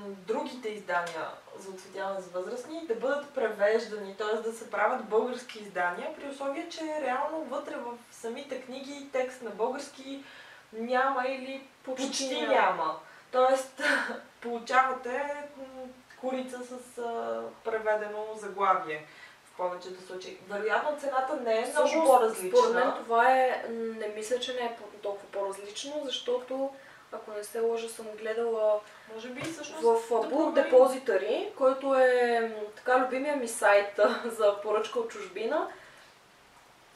другите 0.00 0.68
издания 0.68 1.28
за 1.58 1.70
отцветяване 1.70 2.20
за 2.20 2.30
възрастни 2.30 2.86
да 2.86 2.94
бъдат 2.94 3.34
превеждани, 3.34 4.16
т.е. 4.16 4.36
да 4.36 4.52
се 4.52 4.70
правят 4.70 5.04
български 5.04 5.58
издания, 5.58 6.14
при 6.16 6.28
условие, 6.28 6.68
че 6.68 7.00
реално 7.02 7.44
вътре 7.44 7.76
в 7.76 7.92
самите 8.10 8.60
книги 8.60 9.08
текст 9.12 9.42
на 9.42 9.50
български 9.50 10.24
няма 10.72 11.24
или 11.28 11.66
почти, 11.82 12.06
Почти 12.06 12.40
няма. 12.40 12.52
няма. 12.52 12.98
Тоест, 13.32 13.82
получавате 14.40 15.34
курица 16.20 16.58
с 16.64 17.02
преведено 17.64 18.24
заглавие 18.36 19.06
в 19.52 19.56
повечето 19.56 20.06
случаи. 20.06 20.38
Вероятно 20.48 20.98
цената 20.98 21.36
не 21.36 21.58
е 21.58 21.60
много 21.60 21.88
Всъщност, 21.88 22.06
по-различна. 22.06 22.58
Според 22.58 22.74
мен 22.74 22.92
това 23.04 23.32
е, 23.32 23.64
не 23.68 24.08
мисля, 24.08 24.40
че 24.40 24.54
не 24.54 24.60
е 24.60 24.76
толкова 25.02 25.26
по-различно, 25.26 26.02
защото 26.04 26.70
ако 27.12 27.30
не 27.30 27.44
се 27.44 27.60
лъжа, 27.60 27.88
съм 27.88 28.06
гледала 28.18 28.80
Може 29.14 29.28
би 29.28 29.40
всъщност 29.40 29.82
в 29.82 30.08
да 30.08 30.14
Book 30.14 30.30
проверим. 30.30 30.72
Depository, 30.72 31.54
който 31.54 31.94
е 31.94 32.56
така 32.76 32.98
любимия 32.98 33.36
ми 33.36 33.48
сайт 33.48 34.00
за 34.24 34.60
поръчка 34.62 34.98
от 34.98 35.10
чужбина, 35.10 35.68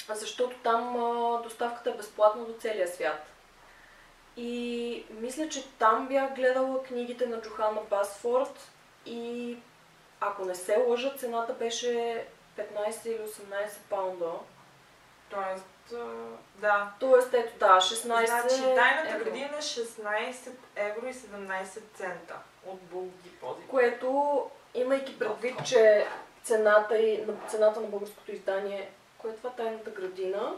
защото 0.09 0.57
там 0.63 0.97
доставката 1.43 1.91
е 1.91 1.97
безплатна 1.97 2.45
до 2.45 2.53
целия 2.53 2.89
свят. 2.89 3.27
И 4.37 5.05
мисля, 5.11 5.49
че 5.49 5.69
там 5.79 6.09
бях 6.09 6.35
гледала 6.35 6.83
книгите 6.83 7.27
на 7.27 7.41
Джохана 7.41 7.81
Басфорд 7.91 8.71
и 9.07 9.57
ако 10.21 10.45
не 10.45 10.55
се 10.55 10.77
лъжа, 10.77 11.15
цената 11.17 11.53
беше 11.53 12.25
15 12.57 13.07
или 13.07 13.19
18 13.19 13.29
паунда. 13.91 14.33
Тоест, 15.31 15.95
да. 16.55 16.91
Тоест, 17.01 17.35
ето 17.35 17.59
да, 17.59 17.77
16 17.77 18.27
Значи, 18.27 18.75
тайната 18.75 19.15
евро. 19.15 19.25
градина 19.25 19.57
е 19.57 19.63
16 19.63 20.51
евро 20.77 21.07
и 21.07 21.15
17 21.15 21.65
цента 21.95 22.35
от 22.67 22.81
Book 22.93 23.11
Deposit. 23.27 23.67
Което, 23.69 24.43
имайки 24.75 25.19
предвид, 25.19 25.67
че 25.67 26.07
цената, 26.43 26.99
и, 26.99 27.25
на, 27.27 27.35
цената 27.49 27.81
на 27.81 27.87
българското 27.87 28.33
издание, 28.33 28.91
кое 29.19 29.31
е 29.31 29.35
това 29.37 29.51
тайната 29.51 29.91
градина? 29.91 30.53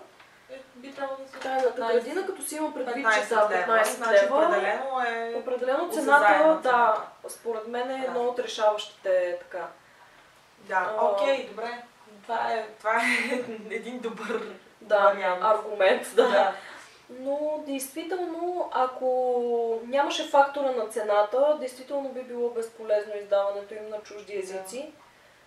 Е, 0.51 0.59
би 0.75 0.93
трябвало 0.95 1.19
да 1.25 1.29
се 1.29 1.39
Тайната 1.39 1.69
15 1.81 1.93
градина, 1.93 2.27
като 2.27 2.43
си 2.43 2.57
има 2.57 2.75
предвид, 2.75 3.07
15 3.07 3.23
че 3.23 3.29
да, 3.29 3.49
лева. 3.51 3.79
15 3.79 3.85
Значи, 3.85 4.13
лева, 4.25 4.37
определено 4.37 5.01
е... 5.07 5.35
определено 5.37 5.93
цената, 5.93 6.61
да, 6.63 7.07
според 7.29 7.67
мен 7.67 7.91
е 7.91 7.99
Да. 7.99 8.05
едно 8.05 8.23
от 8.25 8.39
решаващите 8.39 9.37
така. 9.41 9.67
Да, 10.69 10.97
окей, 11.03 11.47
добре. 11.47 11.83
Това 12.23 12.53
е, 12.53 12.67
това 12.79 12.97
е 12.97 13.45
един 13.75 13.99
добър 13.99 14.43
Да, 14.81 14.99
вариант. 14.99 15.43
аргумент, 15.43 16.03
да. 16.17 16.29
Да. 16.29 16.55
Но 17.21 17.65
действително, 17.67 18.69
ако 18.73 19.81
нямаше 19.87 20.29
фактора 20.29 20.71
на 20.71 20.87
цената, 20.87 21.57
действително 21.61 22.09
би 22.09 22.23
било 22.23 22.51
безполезно 22.51 23.13
издаването 23.17 23.75
им 23.75 23.89
на 23.89 23.99
чужди 23.99 24.37
езици 24.39 24.93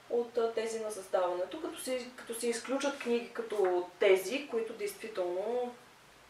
от 0.10 0.38
а, 0.38 0.54
тези 0.54 0.80
на 0.80 0.92
създаването, 0.92 1.62
като 1.62 1.80
се, 1.82 2.08
като 2.16 2.34
се 2.34 2.48
изключат 2.48 3.00
книги 3.00 3.30
като 3.34 3.88
тези, 4.00 4.48
които 4.48 4.74
действително 4.74 5.72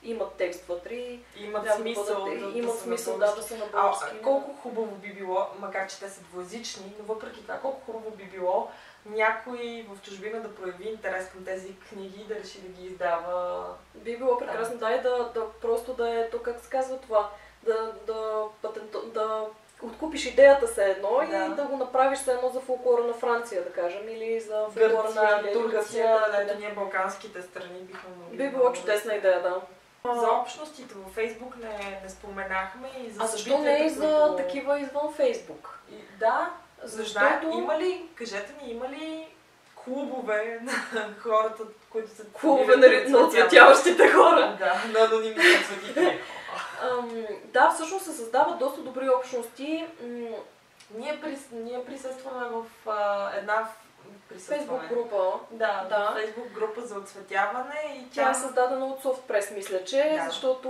имат 0.03 0.33
текст 0.33 0.65
вътре 0.65 0.93
и 0.93 1.19
Имат 1.37 1.63
да 1.63 1.71
смисъл. 1.71 2.03
бъдат, 2.05 2.51
да, 2.53 2.57
имат 2.57 2.75
да 2.75 2.81
смисъл 2.81 3.17
да, 3.17 3.35
да 3.35 3.41
са 3.43 3.57
на 3.57 3.65
А, 3.65 3.81
български. 3.81 4.17
а 4.19 4.21
колко 4.21 4.53
хубаво 4.53 4.95
би 4.95 5.13
било, 5.13 5.47
макар 5.59 5.87
че 5.87 5.99
те 5.99 6.09
са 6.09 6.21
двуязични, 6.21 6.93
но 6.99 7.05
въпреки 7.05 7.41
това, 7.41 7.57
колко 7.57 7.81
хубаво 7.81 8.11
би 8.11 8.23
било 8.23 8.67
някой 9.05 9.57
в 9.89 10.01
чужбина 10.01 10.39
да 10.39 10.55
прояви 10.55 10.89
интерес 10.89 11.29
към 11.29 11.45
тези 11.45 11.75
книги 11.79 12.21
и 12.21 12.25
да 12.25 12.35
реши 12.35 12.61
да 12.61 12.67
ги 12.69 12.85
издава. 12.85 13.65
Би 13.95 14.17
било 14.17 14.37
прекрасно, 14.37 14.77
да, 14.77 14.91
и 14.91 15.01
да, 15.01 15.31
да 15.33 15.51
просто 15.51 15.93
да 15.93 16.09
е, 16.11 16.29
то 16.29 16.39
как 16.39 16.59
се 16.59 16.69
казва 16.69 16.97
това, 16.97 17.29
да, 17.63 17.93
да, 18.07 18.41
патент, 18.61 18.91
да 19.05 19.45
откупиш 19.81 20.25
идеята 20.25 20.67
се 20.67 20.85
едно 20.85 21.21
Да. 21.21 21.45
и 21.45 21.55
да 21.55 21.63
го 21.63 21.77
направиш 21.77 22.19
се 22.19 22.31
едно 22.31 22.49
за 22.49 22.59
фолклора 22.59 23.03
на 23.03 23.13
Франция, 23.13 23.63
да 23.63 23.71
кажем, 23.71 24.09
или 24.09 24.39
за 24.39 24.65
фолклора 24.65 25.09
на 25.11 25.41
Турция, 25.53 25.67
Гърция, 25.69 26.19
да, 26.31 26.45
да. 26.45 26.55
ние 26.55 26.69
балканските 26.69 27.41
страни 27.41 27.79
бихме 27.79 28.09
могли. 28.17 28.37
Би 28.37 28.43
да 28.43 28.49
било 28.49 28.73
чудесна 28.73 29.11
да- 29.11 29.17
идея, 29.17 29.41
да. 29.41 29.61
За 30.05 30.31
общностите 30.31 30.93
във 30.93 31.13
Фейсбук 31.13 31.55
не, 31.57 31.99
не 32.03 32.09
споменахме 32.09 32.89
и 33.05 33.09
за 33.09 33.23
А 33.23 33.27
защо 33.27 33.57
не 33.57 33.83
и 33.85 33.89
за 33.89 34.21
които- 34.27 34.35
такива 34.35 34.79
извън 34.79 35.13
Фейсбук? 35.13 35.79
И, 35.91 35.95
да, 36.19 36.49
Защото... 36.83 37.11
Знае, 37.11 37.41
има 37.53 37.77
ли, 37.79 38.09
кажете 38.15 38.53
ми, 38.61 38.71
има 38.71 38.89
ли 38.89 39.27
клубове 39.75 40.59
на 40.61 40.73
хората, 41.19 41.63
които 41.89 42.15
са 42.15 42.23
Клубове 42.25 42.75
на, 42.77 43.09
на 43.09 43.25
оцветяващите 43.25 44.07
хора. 44.15 44.57
Да, 44.59 44.99
на 44.99 45.05
анонимните 45.05 45.59
оцветители. 45.61 46.19
Да, 47.45 47.71
всъщност 47.75 48.05
се 48.05 48.11
създават 48.11 48.59
доста 48.59 48.81
добри 48.81 49.09
общности. 49.09 49.87
Ние, 50.95 51.21
прис... 51.21 51.39
ние 51.51 51.85
присъстваме 51.85 52.45
в 52.45 52.89
а, 52.89 53.31
една. 53.37 53.67
Фейсбук 54.47 54.87
група. 54.89 55.31
Да, 55.51 55.85
Да. 55.89 56.11
Фейсбук 56.15 56.47
група 56.47 56.81
за 56.81 56.95
оцветяване 56.95 57.79
и 57.95 58.09
Тя 58.09 58.23
тя... 58.23 58.31
е 58.31 58.33
създадена 58.33 58.85
от 58.85 59.03
Softpress, 59.03 59.55
мисля, 59.55 59.83
че, 59.83 60.17
Да. 60.17 60.25
защото 60.29 60.69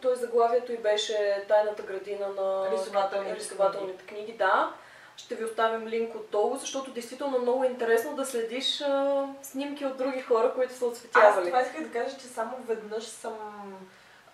той 0.00 0.16
заглавието 0.16 0.72
и 0.72 0.76
беше 0.76 1.44
Тайната 1.48 1.82
градина 1.82 2.28
на 2.28 2.70
Рисувателните 2.72 3.36
рисувателните 3.36 4.06
книги. 4.06 4.32
Да. 4.32 4.72
Ще 5.16 5.34
ви 5.34 5.44
оставим 5.44 5.88
линк 5.88 6.14
отдолу, 6.14 6.56
защото 6.56 6.90
действително 6.90 7.38
много 7.38 7.64
е 7.64 7.68
интересно 7.68 8.16
да 8.16 8.26
следиш 8.26 8.80
а, 8.80 9.26
снимки 9.42 9.86
от 9.86 9.96
други 9.96 10.20
хора, 10.22 10.52
които 10.54 10.72
са 10.72 10.84
Аз 10.84 10.90
оцветявали. 10.92 11.46
това 11.46 11.60
исках 11.62 11.82
да 11.82 11.92
кажа, 12.00 12.16
че 12.16 12.26
само 12.26 12.56
веднъж 12.66 13.04
съм 13.04 13.34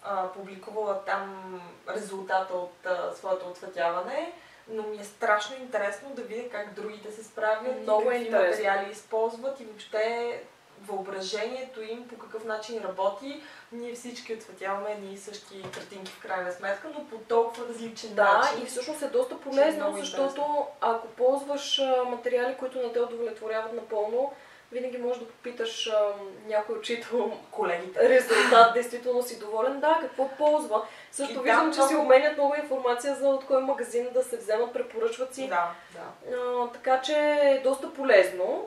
а, 0.04 0.28
публикувала 0.28 1.04
там 1.04 1.61
резултата 1.88 2.54
от 2.54 2.87
а, 2.87 3.12
своето 3.14 3.48
оцветяване, 3.50 4.32
но 4.68 4.83
ми 4.83 4.96
е 4.96 5.05
страшно 5.05 5.57
интересно 5.57 6.09
да 6.11 6.22
видя 6.22 6.48
как 6.50 6.74
другите 6.74 7.12
се 7.12 7.24
справят, 7.24 7.81
Много 7.83 8.02
е 8.02 8.05
какви 8.05 8.24
интересно. 8.24 8.50
материали 8.50 8.92
използват 8.92 9.61
и 9.61 9.64
въобще 9.64 10.42
въображението 10.83 11.83
им 11.83 12.09
по 12.09 12.18
какъв 12.18 12.44
начин 12.44 12.83
работи. 12.85 13.42
Ние 13.72 13.94
всички 13.94 14.35
оцветяваме 14.35 14.92
едни 14.92 15.14
и 15.14 15.18
същи 15.18 15.62
картинки 15.74 16.12
в 16.12 16.22
крайна 16.22 16.52
сметка, 16.52 16.88
но 16.94 17.07
по 17.07 17.16
толкова 17.18 17.68
различен 17.68 18.14
Да, 18.14 18.38
начин. 18.38 18.62
и 18.62 18.66
всъщност 18.66 19.02
е 19.02 19.09
доста 19.09 19.35
е 19.35 19.38
полезно, 19.38 19.85
много 19.85 19.98
защото 19.98 20.66
ако 20.81 21.09
ползваш 21.09 21.81
материали, 22.07 22.57
които 22.59 22.79
не 22.79 22.92
те 22.92 23.00
удовлетворяват 23.00 23.72
напълно, 23.72 24.33
винаги 24.72 24.98
можеш 24.98 25.18
да 25.18 25.29
попиташ 25.29 25.87
а, 25.87 26.12
някой, 26.46 26.81
чийто 26.81 27.33
колегите. 27.50 28.09
резултат 28.09 28.74
действително 28.74 29.22
си 29.22 29.38
доволен. 29.38 29.81
Да, 29.81 29.98
какво 30.00 30.29
ползва. 30.29 30.83
Също 31.12 31.35
И 31.35 31.42
виждам, 31.42 31.72
че 31.74 31.83
си 31.83 31.94
много- 31.94 32.02
обменят 32.05 32.33
много 32.33 32.55
информация 32.55 33.14
за 33.14 33.29
от 33.29 33.46
кой 33.46 33.62
магазин 33.62 34.09
да 34.14 34.22
се 34.24 34.37
вземат, 34.37 34.72
препоръчват 34.72 35.35
си. 35.35 35.48
Да, 35.48 35.70
да. 35.92 36.37
А, 36.37 36.68
така 36.72 37.00
че 37.00 37.12
е 37.42 37.61
доста 37.64 37.92
полезно. 37.94 38.66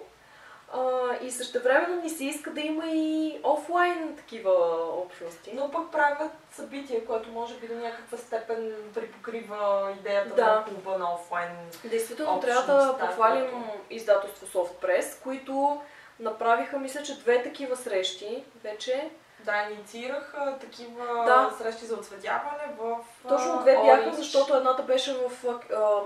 А, 0.74 0.80
и 1.22 1.32
същевременно 1.32 2.02
ни 2.02 2.10
се 2.10 2.26
иска 2.26 2.52
да 2.52 2.62
има 2.62 2.84
и 2.88 3.40
офлайн 3.44 4.16
такива 4.16 4.52
общности. 4.98 5.52
Но 5.54 5.72
пък 5.72 5.92
правят 5.92 6.32
събития, 6.52 7.06
което 7.06 7.30
може 7.32 7.56
би 7.56 7.68
до 7.68 7.76
някаква 7.76 8.18
степен 8.18 8.74
припокрива 8.94 9.94
идеята 10.00 10.36
Да. 10.36 10.46
на 10.46 10.66
клуба 10.66 10.98
на 10.98 11.14
офлайн. 11.14 11.52
Действително 11.86 12.36
общност, 12.36 12.66
трябва 12.66 12.84
да 12.86 12.94
да, 12.94 12.98
похвалим 13.00 13.52
което- 13.52 13.80
издателство 13.90 14.48
Softpress, 14.48 15.24
които 15.24 15.82
направиха, 16.20 16.80
мисля, 16.80 17.04
че 17.04 17.20
две 17.20 17.44
такива 17.44 17.76
срещи 17.76 18.44
вече. 18.64 19.10
Да, 19.46 19.68
инициирах 19.72 20.36
такива 20.62 21.24
Да. 21.26 21.56
срещи 21.58 21.86
за 21.86 21.96
оцветяване 21.96 22.74
в 22.78 22.98
Точно 23.28 23.60
две 23.62 23.78
бяха, 23.86 24.14
защото 24.14 24.56
едната 24.56 24.84
беше 24.84 25.14
в 25.14 25.46
а, 25.74 26.02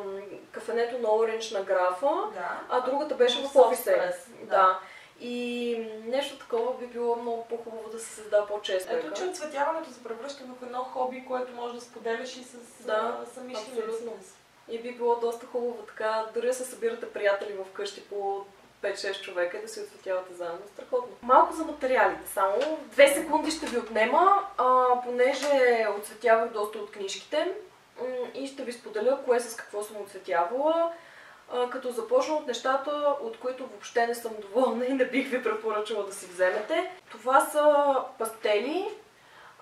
кафенето 0.51 0.97
на 0.99 1.07
Orange 1.07 1.53
на 1.57 1.63
графа, 1.63 2.09
Да. 2.33 2.59
а 2.69 2.79
другата 2.81 3.15
беше 3.15 3.41
в 3.41 3.53
Soft 3.53 3.67
офиса. 3.67 3.91
Press, 3.91 4.15
Да. 4.43 4.79
И 5.19 5.87
нещо 6.05 6.39
такова 6.39 6.77
би 6.77 6.87
било 6.87 7.15
много 7.15 7.45
по-хубаво 7.49 7.89
да 7.89 7.99
се 7.99 8.15
създава 8.15 8.47
по-често. 8.47 8.93
Ето, 8.93 9.13
че 9.13 9.23
оцветяването 9.23 9.89
се 9.89 10.03
превръща 10.03 10.43
в 10.43 10.63
едно 10.63 10.83
хоби, 10.83 11.25
което 11.25 11.55
можеш 11.55 11.75
да 11.75 11.81
споделяш 11.81 12.35
и 12.37 12.43
с 12.43 12.83
Да, 12.85 13.19
самишленици. 13.33 14.03
И 14.69 14.81
би 14.81 14.91
било 14.95 15.15
доста 15.15 15.45
хубаво 15.45 15.73
така, 15.87 16.25
дори 16.33 16.47
да 16.47 16.53
се 16.53 16.65
събирате 16.65 17.13
приятели 17.13 17.57
вкъщи 17.71 18.03
по 18.03 18.45
5-6 18.83 19.21
човека 19.21 19.57
и 19.57 19.61
да 19.61 19.67
си 19.67 19.79
оцветявате 19.79 20.33
заедно. 20.33 20.67
Страхотно. 20.73 21.15
Малко 21.21 21.53
за 21.53 21.65
материалите 21.65 22.31
само. 22.31 22.77
Две 22.91 23.07
секунди 23.07 23.51
ще 23.51 23.65
ви 23.65 23.77
отнема, 23.77 24.47
а, 24.57 24.85
понеже 25.03 25.87
оцветявах 25.99 26.51
доста 26.51 26.79
от 26.79 26.91
книжките 26.91 27.53
и 28.33 28.47
ще 28.47 28.63
ви 28.63 28.73
споделя 28.73 29.19
кое 29.25 29.39
с 29.39 29.55
какво 29.55 29.83
съм 29.83 30.01
оцветявала. 30.01 30.91
А, 31.53 31.69
като 31.69 31.91
започна 31.91 32.35
от 32.35 32.47
нещата, 32.47 33.15
от 33.21 33.39
които 33.39 33.67
въобще 33.67 34.07
не 34.07 34.15
съм 34.15 34.31
доволна 34.41 34.85
и 34.85 34.93
не 34.93 35.05
бих 35.05 35.29
ви 35.29 35.43
препоръчала 35.43 36.05
да 36.05 36.13
си 36.13 36.25
вземете. 36.25 36.91
Това 37.11 37.41
са 37.41 37.95
пастели, 38.19 38.89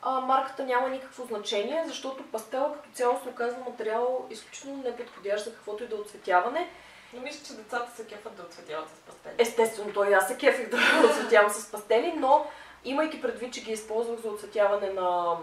а, 0.01 0.19
марката 0.19 0.63
няма 0.63 0.89
никакво 0.89 1.25
значение, 1.25 1.83
защото 1.87 2.23
пастела 2.23 2.73
като 2.73 2.89
цяло 2.93 3.19
се 3.23 3.29
оказва 3.29 3.59
материал 3.59 4.25
изключително 4.29 4.83
неподходящ 4.83 5.45
за 5.45 5.53
каквото 5.53 5.83
и 5.83 5.87
да 5.87 5.95
е 5.95 5.99
оцветяване. 5.99 6.69
Но 7.13 7.21
мисля, 7.21 7.45
че 7.45 7.53
децата 7.53 7.95
се 7.95 8.05
кефат 8.05 8.35
да 8.35 8.43
оцветяват 8.43 8.89
с 8.89 8.99
пастели. 8.99 9.33
Естествено, 9.37 9.93
той 9.93 10.15
аз 10.15 10.27
се 10.27 10.37
кефих 10.37 10.69
да 10.69 10.77
оцветявам 11.09 11.49
с 11.51 11.71
пастели, 11.71 12.13
но 12.17 12.45
имайки 12.85 13.21
предвид, 13.21 13.53
че 13.53 13.61
ги 13.61 13.71
използвах 13.71 14.19
за 14.19 14.29
оцветяване 14.29 14.89
на 14.89 15.37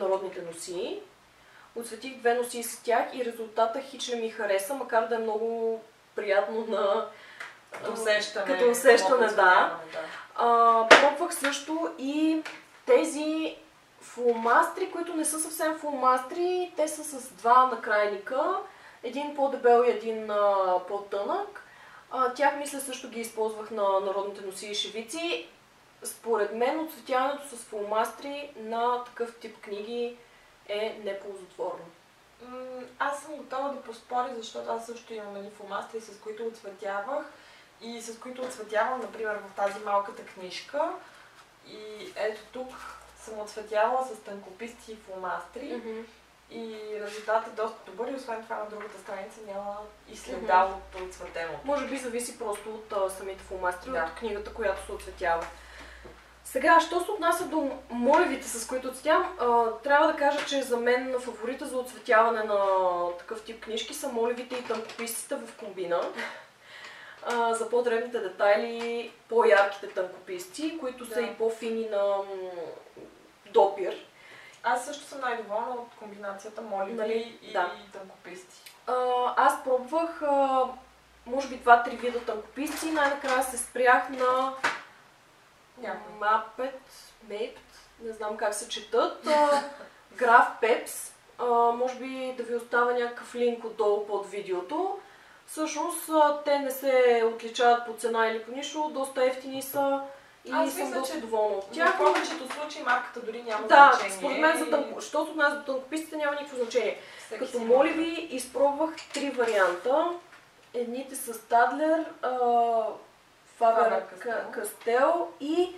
народните 0.00 0.42
носии, 0.42 1.00
оцветих 1.76 2.18
две 2.18 2.34
носии 2.34 2.62
с 2.62 2.82
тях 2.82 3.04
и 3.14 3.24
резултата 3.24 3.80
хич 3.80 4.08
не 4.08 4.16
ми 4.16 4.30
хареса, 4.30 4.74
макар 4.74 5.08
да 5.08 5.14
е 5.14 5.18
много 5.18 5.80
приятно 6.14 6.66
на... 6.66 7.06
Като 7.70 7.92
усещане. 7.92 8.46
Като 8.46 8.70
усещане, 8.70 9.26
да. 9.26 9.78
да. 9.92 10.86
Пробвах 10.88 11.34
също 11.34 11.90
и 11.98 12.42
тези 12.86 13.56
фломастри, 14.00 14.90
които 14.90 15.14
не 15.14 15.24
са 15.24 15.40
съвсем 15.40 15.78
фломастри, 15.78 16.72
те 16.76 16.88
са 16.88 17.04
с 17.04 17.30
два 17.30 17.66
накрайника, 17.66 18.56
един 19.02 19.36
по-дебел 19.36 19.84
и 19.86 19.90
един 19.90 20.30
а, 20.30 20.78
по-тънък. 20.88 21.64
А, 22.10 22.34
тях 22.34 22.56
мисля 22.56 22.80
също 22.80 23.08
ги 23.08 23.20
използвах 23.20 23.70
на 23.70 24.00
народните 24.00 24.46
носи 24.46 24.66
и 24.66 24.74
шевици. 24.74 25.48
Според 26.02 26.54
мен 26.54 26.80
оцветяването 26.80 27.48
с 27.48 27.56
фломастри 27.56 28.50
на 28.56 29.04
такъв 29.04 29.38
тип 29.38 29.60
книги 29.60 30.16
е 30.68 31.00
неползотворно. 31.04 31.84
Аз 32.98 33.22
съм 33.22 33.36
готова 33.36 33.68
да 33.68 33.82
поспоря, 33.82 34.34
защото 34.36 34.72
аз 34.72 34.86
също 34.86 35.14
имам 35.14 35.36
едни 35.36 35.50
фломастери, 35.50 36.00
с 36.00 36.20
които 36.20 36.46
оцветявах 36.46 37.26
и 37.80 38.00
с 38.00 38.18
които 38.18 38.42
оцветявам, 38.42 39.00
например, 39.00 39.36
в 39.36 39.56
тази 39.56 39.84
малката 39.84 40.24
книжка. 40.24 40.92
И 41.68 42.12
ето 42.16 42.40
тук 42.52 42.68
съм 43.18 43.40
оцветявала 43.40 44.06
с 44.06 44.20
тънкописти 44.20 44.96
фломастри 44.96 45.82
и 46.54 46.76
резултатът 47.00 47.52
е 47.52 47.62
доста 47.62 47.90
добър 47.90 48.08
и 48.08 48.14
освен 48.14 48.42
това 48.42 48.56
на 48.56 48.66
другата 48.70 48.98
страница 48.98 49.40
няма 49.46 49.76
и 50.12 50.16
следа 50.16 50.68
от 50.96 51.00
оцветено. 51.02 51.52
Може 51.64 51.86
би 51.86 51.96
зависи 51.96 52.38
просто 52.38 52.68
от 52.74 52.92
а, 52.92 53.10
самите 53.10 53.44
фломастри, 53.44 53.90
Да. 53.90 54.04
от 54.12 54.18
книгата, 54.18 54.54
която 54.54 54.86
се 54.86 54.92
оцветява. 54.92 55.46
Сега, 56.44 56.80
що 56.80 57.00
се 57.00 57.10
отнася 57.10 57.44
до 57.44 57.70
молевите, 57.90 58.48
с 58.48 58.66
които 58.66 58.88
оцветявам, 58.88 59.36
трябва 59.84 60.06
да 60.06 60.16
кажа, 60.16 60.46
че 60.46 60.62
за 60.62 60.76
мен 60.76 61.14
фаворита 61.20 61.66
за 61.66 61.76
оцветяване 61.78 62.42
на 62.44 62.58
такъв 63.18 63.44
тип 63.44 63.64
книжки 63.64 63.94
са 63.94 64.08
молевите 64.08 64.54
и 64.56 64.64
тънкописците 64.64 65.34
в 65.34 65.56
комбина. 65.56 66.00
А, 67.26 67.54
за 67.54 67.70
по-древните 67.70 68.18
детайли, 68.18 69.12
по-ярките 69.28 69.88
тънкописци, 69.88 70.78
които 70.80 71.06
са 71.06 71.14
Да. 71.14 71.20
и 71.20 71.34
по-фини 71.34 71.88
на 71.90 72.16
допир. 73.46 73.94
Аз 74.62 74.84
също 74.84 75.04
съм 75.04 75.20
най-доволна 75.20 75.70
от 75.70 75.88
комбинацията 75.98 76.60
моливи 76.62 76.96
Нали? 76.96 77.38
и 77.42 77.52
Да. 77.52 77.72
тънкописти. 77.92 78.72
А, 78.86 78.94
аз 79.36 79.64
пробвах, 79.64 80.22
а, 80.22 80.64
може 81.26 81.48
би, 81.48 81.56
два-три 81.56 81.96
вида 81.96 82.20
тънкописци 82.20 82.88
и 82.88 82.92
най-накрая 82.92 83.42
се 83.42 83.58
спрях 83.58 84.08
на. 84.08 84.54
Мапет, 86.20 86.80
Мейпт, 87.28 87.62
не 88.00 88.12
знам 88.12 88.36
как 88.36 88.54
се 88.54 88.68
четат. 88.68 89.26
А, 89.26 89.62
Граф 90.16 90.48
Пепс. 90.60 91.12
А, 91.38 91.44
може 91.54 91.94
би 91.94 92.34
да 92.36 92.42
ви 92.42 92.56
оставя 92.56 92.94
някакъв 92.94 93.34
линк 93.34 93.64
отдолу 93.64 94.06
под 94.06 94.26
видеото. 94.26 94.98
Всъщност 95.46 96.10
те 96.44 96.58
не 96.58 96.70
се 96.70 97.22
отличават 97.34 97.86
по 97.86 97.92
цена 97.92 98.26
или 98.28 98.44
по 98.44 98.50
нищо, 98.50 98.90
доста 98.94 99.24
ефтини 99.24 99.62
са 99.62 100.02
и 100.44 100.50
Аз 100.52 100.64
мисля, 100.66 100.98
доста 100.98 101.14
че 101.14 101.20
доволна 101.20 101.56
от 101.56 101.76
В 101.76 101.96
повечето 101.98 102.54
случаи 102.54 102.82
марката 102.82 103.20
дори 103.20 103.42
няма 103.42 103.66
Да, 103.66 103.90
значение. 103.92 104.16
според 104.18 104.38
мен 104.38 104.58
за 104.58 104.70
тънко, 104.70 105.00
защото 105.00 105.30
от 105.30 105.36
нас 105.36 105.54
до 105.54 105.62
тънкописите 105.62 106.16
няма 106.16 106.32
никакво 106.32 106.56
значение. 106.56 106.98
всеки 107.18 107.38
Като 107.38 107.50
си 107.58 107.64
моливи 107.64 108.28
изпробвах 108.30 108.90
три 109.14 109.30
варианта. 109.30 110.18
Едните 110.74 111.16
с 111.16 111.38
Тадлер, 111.40 112.04
Фабер. 113.56 114.04
Кастел 114.52 115.28
и 115.40 115.76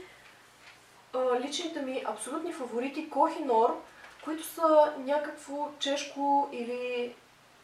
а, 1.15 1.41
личните 1.41 1.83
ми 1.83 2.05
абсолютни 2.07 2.53
фаворити 2.53 3.11
Кохинор, 3.11 3.83
които 4.25 4.45
са 4.45 4.93
някакво 4.99 5.69
чешко 5.79 6.49
или 6.53 7.15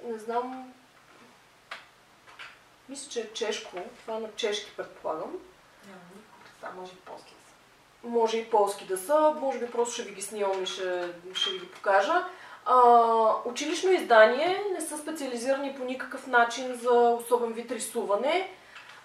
не 0.05 0.19
знам. 0.19 0.73
Мисля, 2.89 3.11
че 3.11 3.21
е 3.21 3.33
чешко. 3.33 3.77
Това 4.01 4.17
е 4.17 4.21
на 4.21 4.29
чешки 4.37 4.77
предполагам. 4.77 5.33
Няма 5.87 6.01
представа, 6.61 6.81
може 6.81 6.93
и 6.93 6.97
полски 6.97 7.35
да 7.35 7.47
са. 7.47 8.09
Може 8.09 8.39
и 8.39 8.51
полски 8.51 8.85
да 8.85 8.99
са, 8.99 9.35
може 9.41 9.59
би 9.59 9.71
просто 9.71 9.95
ще 9.95 10.03
ви 10.03 10.15
ги 10.15 10.23
снимам 10.23 10.63
и 10.63 10.67
ще, 10.67 11.13
ще 11.35 11.51
ви 11.51 11.59
ги 11.59 11.71
покажа. 11.71 12.25
А, 12.67 12.77
училищно 13.45 13.93
издание 13.93 14.65
не 14.73 14.81
са 14.81 14.99
специализирани 14.99 15.75
по 15.75 15.85
никакъв 15.85 16.27
начин 16.27 16.75
за 16.75 16.91
особен 16.93 17.53
вид 17.53 17.71
рисуване. 17.71 18.51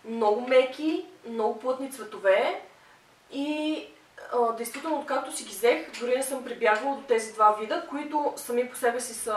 много 0.05 0.41
меки, 0.41 1.05
много 1.29 1.59
плътни 1.59 1.91
цветове 1.91 2.61
и 3.31 3.87
а, 4.33 4.53
действително, 4.53 4.99
откакто 4.99 5.35
си 5.35 5.43
ги 5.43 5.49
взех, 5.49 5.99
дори 5.99 6.15
не 6.15 6.23
съм 6.23 6.43
прибягвала 6.43 6.95
до 6.95 7.01
тези 7.01 7.33
два 7.33 7.51
вида, 7.51 7.87
които 7.89 8.33
сами 8.35 8.69
по 8.69 8.75
себе 8.75 8.99
си 8.99 9.13
са 9.13 9.35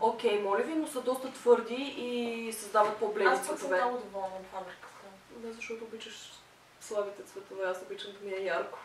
окей, 0.00 0.30
okay, 0.30 0.42
моля 0.42 0.62
ви, 0.62 0.74
но 0.74 0.86
са 0.86 1.00
доста 1.00 1.32
твърди 1.32 1.94
и 1.98 2.52
създават 2.52 2.96
по-бледи 2.96 3.28
Аз 3.28 3.38
пък 3.38 3.46
съм 3.46 3.56
цветове. 3.56 3.84
много 3.84 3.98
доволна 3.98 4.36
от 4.40 4.46
фабриката. 4.52 4.86
Да, 5.36 5.52
защото 5.52 5.84
обичаш 5.84 6.39
слабите 6.90 7.22
цветове, 7.22 7.64
аз 7.66 7.82
обичам 7.82 8.12
да 8.12 8.26
ми 8.26 8.32
е 8.32 8.44
ярко. 8.44 8.78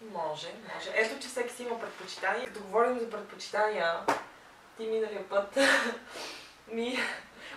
Може, 0.00 0.48
може. 0.74 0.90
Ето, 0.94 1.20
че 1.20 1.28
всеки 1.28 1.54
си 1.54 1.62
има 1.62 1.80
предпочитания. 1.80 2.46
Като 2.46 2.60
говорим 2.60 2.98
за 2.98 3.10
предпочитания, 3.10 4.00
ти 4.76 4.86
миналия 4.86 5.28
път 5.28 5.58
ми 6.68 6.98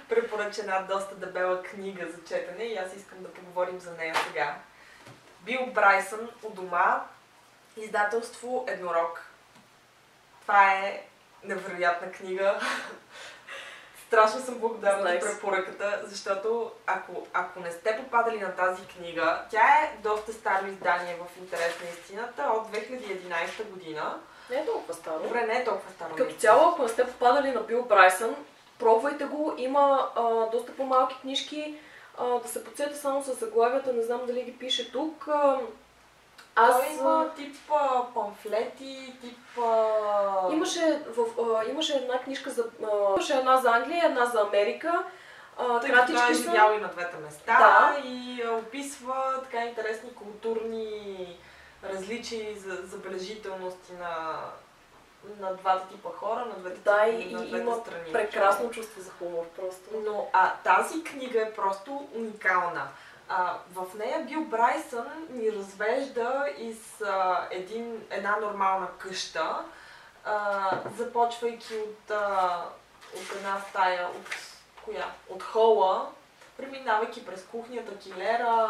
препоръча 0.10 0.62
една 0.62 0.82
доста 0.82 1.16
дебела 1.16 1.64
книга 1.64 2.08
за 2.12 2.24
четене 2.24 2.64
и 2.64 2.78
аз 2.78 2.96
искам 2.96 3.24
да 3.24 3.34
поговорим 3.34 3.80
за 3.80 3.92
нея 3.92 4.16
сега. 4.28 4.60
Бил 5.42 5.66
Брайсън 5.66 6.30
у 6.44 6.50
дома, 6.50 7.06
издателство 7.78 8.66
Еднорог. 8.68 9.26
Това 10.42 10.74
е 10.74 11.08
невероятна 11.44 12.12
книга. 12.12 12.60
Страшно 14.12 14.42
съм 14.42 14.60
благодарна 14.60 15.14
за 15.14 15.20
препоръката, 15.20 16.02
защото 16.04 16.72
ако, 16.88 17.28
ако 17.34 17.60
не 17.60 17.72
сте 17.72 17.98
попадали 17.98 18.40
на 18.40 18.56
тази 18.56 18.86
книга, 18.86 19.42
тя 19.52 19.62
е 19.62 19.98
доста 20.04 20.34
старо 20.34 20.68
издание 20.68 21.16
в 21.16 21.38
интерес 21.38 21.80
на 21.82 21.90
истината 21.90 22.44
от 22.44 22.76
2011 22.76 23.70
година. 23.70 24.20
Не 24.50 24.56
е 24.56 24.66
толкова 24.66 24.94
старо. 24.94 25.24
Добре, 25.24 25.48
не 25.48 25.54
е 25.54 25.64
толкова 25.64 25.92
старо. 25.92 26.16
Като 26.16 26.36
цяло, 26.36 26.70
ако 26.70 26.84
не 26.84 26.90
сте 26.90 27.06
попадали 27.08 27.52
на 27.52 27.62
Бил 27.62 27.84
Брайсън, 27.84 28.36
пробвайте 28.80 29.26
го. 29.26 29.54
Има 29.58 30.10
а, 30.16 30.50
доста 30.50 30.76
по-малки 30.76 31.16
книжки. 31.22 31.80
А, 32.18 32.26
да 32.26 32.48
се 32.48 32.64
подсете 32.64 32.96
само 32.96 33.24
с 33.24 33.34
заглавията, 33.34 33.94
не 33.94 34.04
знам 34.04 34.22
дали 34.28 34.44
ги 34.44 34.58
пише 34.58 34.92
тук. 34.92 35.28
А, 35.28 35.60
аз 36.56 36.76
Той 36.78 36.94
има 36.94 37.30
тип 37.36 37.56
а, 37.72 38.04
памфлети, 38.14 39.14
тип... 39.22 39.38
А... 39.60 40.50
Имаше, 40.52 41.02
в, 41.08 41.26
а, 41.56 41.70
имаше 41.70 41.94
една 41.94 42.20
книжка 42.20 42.50
за... 42.50 42.66
А, 42.84 43.10
имаше 43.10 43.34
една 43.34 43.58
за 43.58 43.70
Англия, 43.72 44.06
една 44.06 44.26
за 44.26 44.42
Америка. 44.42 45.04
А, 45.58 45.80
Тъй 45.80 45.92
като 45.92 46.14
той 46.14 46.32
е 46.32 46.34
живял 46.34 46.74
и 46.78 46.82
на 46.82 46.88
двете 46.88 47.18
места 47.18 47.58
Да. 47.60 48.08
и 48.08 48.44
а, 48.48 48.52
описва 48.52 49.40
така 49.44 49.66
интересни 49.66 50.14
културни 50.16 51.38
различия 51.84 52.52
и 52.52 52.56
за- 52.56 52.80
забележителности 52.84 53.94
на, 53.94 54.40
на 55.40 55.54
двата 55.56 55.88
типа 55.88 56.10
хора, 56.10 56.46
на 56.46 56.54
двете, 56.56 56.80
Да, 56.80 56.98
на 56.98 57.08
и, 57.08 57.22
и 57.22 57.36
двете 57.36 57.58
има 57.58 57.76
страни. 57.76 58.14
прекрасно 58.14 58.72
чувство 58.72 59.02
за 59.02 59.12
хумор 59.12 59.46
просто. 59.56 59.90
Но 60.06 60.28
а, 60.34 60.54
тази 60.64 61.04
книга 61.04 61.42
е 61.42 61.54
просто 61.54 62.08
уникална. 62.16 62.88
А, 63.34 63.58
в 63.74 63.96
нея 63.98 64.26
Бил 64.26 64.44
Брайсън 64.44 65.28
ни 65.30 65.52
развежда 65.52 66.50
из 66.58 67.02
а, 67.02 67.48
един, 67.52 68.06
една 68.10 68.38
нормална 68.38 68.88
къща, 68.98 69.66
а, 70.26 70.70
започвайки 70.98 71.74
от, 71.74 72.12
а, 72.12 72.66
от 73.16 73.36
една 73.36 73.60
стая, 73.70 74.08
от 74.08 74.36
коя? 74.86 75.06
От 75.30 75.44
хола, 75.44 76.10
преминавайки 76.58 77.26
през 77.26 77.46
кухнята, 77.46 77.98
килера, 77.98 78.70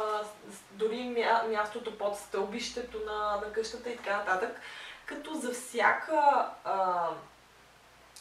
дори 0.71 1.03
мя, 1.03 1.43
мястото 1.49 1.97
под 1.97 2.17
стълбището 2.17 2.99
на, 3.05 3.35
на 3.35 3.53
къщата 3.53 3.89
и 3.89 3.97
така 3.97 4.17
нататък. 4.17 4.61
Като 5.05 5.33
за 5.33 5.53
всяка 5.53 6.49
а, 6.63 7.07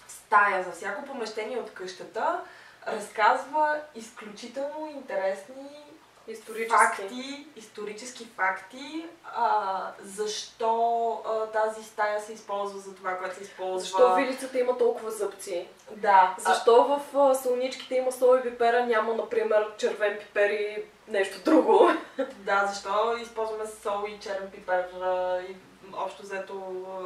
стая, 0.09 0.65
за 0.65 0.73
всяко 0.73 1.05
помещение 1.05 1.59
от 1.59 1.75
къщата, 1.75 2.41
разказва 2.87 3.81
изключително 3.95 4.87
интересни 4.87 5.85
Исторически. 6.33 6.77
факти, 6.77 7.47
исторически 7.57 8.29
факти, 8.37 9.07
а, 9.25 9.93
защо 10.03 11.13
а, 11.27 11.47
тази 11.47 11.85
стая 11.85 12.21
се 12.21 12.33
използва 12.33 12.79
за 12.79 12.95
това, 12.95 13.19
което 13.19 13.35
се 13.37 13.43
използва. 13.43 13.81
Защо 13.81 14.15
вилицата 14.15 14.59
има 14.59 14.79
толкова 14.79 15.11
зъбци? 15.11 15.69
Да. 15.91 16.35
Защо 16.39 16.85
в 16.85 17.19
а, 17.19 17.35
солничките 17.35 17.95
има 17.95 18.13
соеви 18.13 18.51
пипера, 18.51 18.87
няма, 18.87 19.15
например, 19.15 19.77
червен 19.79 20.19
пипер 20.19 20.51
и 20.51 20.85
нещо 21.09 21.41
друго? 21.45 21.91
А, 22.19 22.27
да, 22.39 22.67
защо 22.67 23.17
използваме 23.17 23.65
сол 23.83 24.05
и 24.09 24.19
черен 24.21 24.51
пипер 24.51 24.85
а, 25.03 25.41
и 25.41 25.57
общо 25.95 26.23
взето 26.23 26.63
а, 26.89 27.03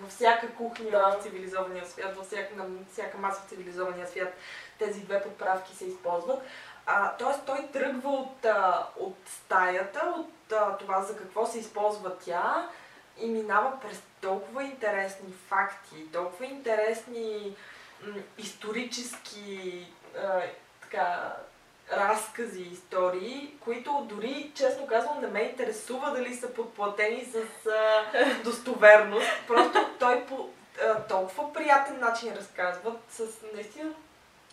във 0.00 0.10
всяка 0.10 0.54
кухня 0.54 0.90
Да. 0.90 1.16
в 1.18 1.22
цивилизования 1.22 1.86
свят, 1.86 2.16
във 2.16 2.26
всяка, 2.26 2.56
на 2.56 2.64
всяка 2.92 3.18
маса 3.18 3.42
в 3.46 3.48
цивилизования 3.48 4.06
свят 4.06 4.34
тези 4.78 5.00
две 5.00 5.22
подправки 5.22 5.76
се 5.76 5.84
използват. 5.84 6.42
Тоест 7.18 7.40
той 7.46 7.68
тръгва 7.72 8.10
от, 8.10 8.44
а, 8.44 8.86
от 8.98 9.16
стаята, 9.26 10.14
от 10.16 10.52
а, 10.52 10.76
това 10.76 11.02
за 11.02 11.16
какво 11.16 11.46
се 11.46 11.58
използва 11.58 12.18
тя 12.18 12.68
и 13.18 13.26
минава 13.26 13.80
през 13.80 14.02
толкова 14.20 14.64
интересни 14.64 15.32
факти, 15.48 16.12
толкова 16.12 16.46
интересни 16.46 17.56
м, 18.06 18.14
исторически 18.38 19.86
а, 20.18 20.42
така, 20.82 21.36
разкази, 21.92 22.62
истории, 22.62 23.54
които 23.60 24.06
дори, 24.08 24.52
честно 24.54 24.86
казвам, 24.86 25.20
не 25.20 25.26
ме 25.26 25.40
интересува 25.40 26.10
дали 26.10 26.34
са 26.34 26.54
подплатени 26.54 27.24
с 27.24 27.66
а, 27.66 28.04
достоверност. 28.44 29.30
Просто 29.46 29.78
той 29.98 30.26
по 30.26 30.48
а, 30.82 31.02
толкова 31.02 31.52
приятен 31.52 32.00
начин 32.00 32.34
разказват, 32.34 32.98
с 33.10 33.24
наистина 33.54 33.92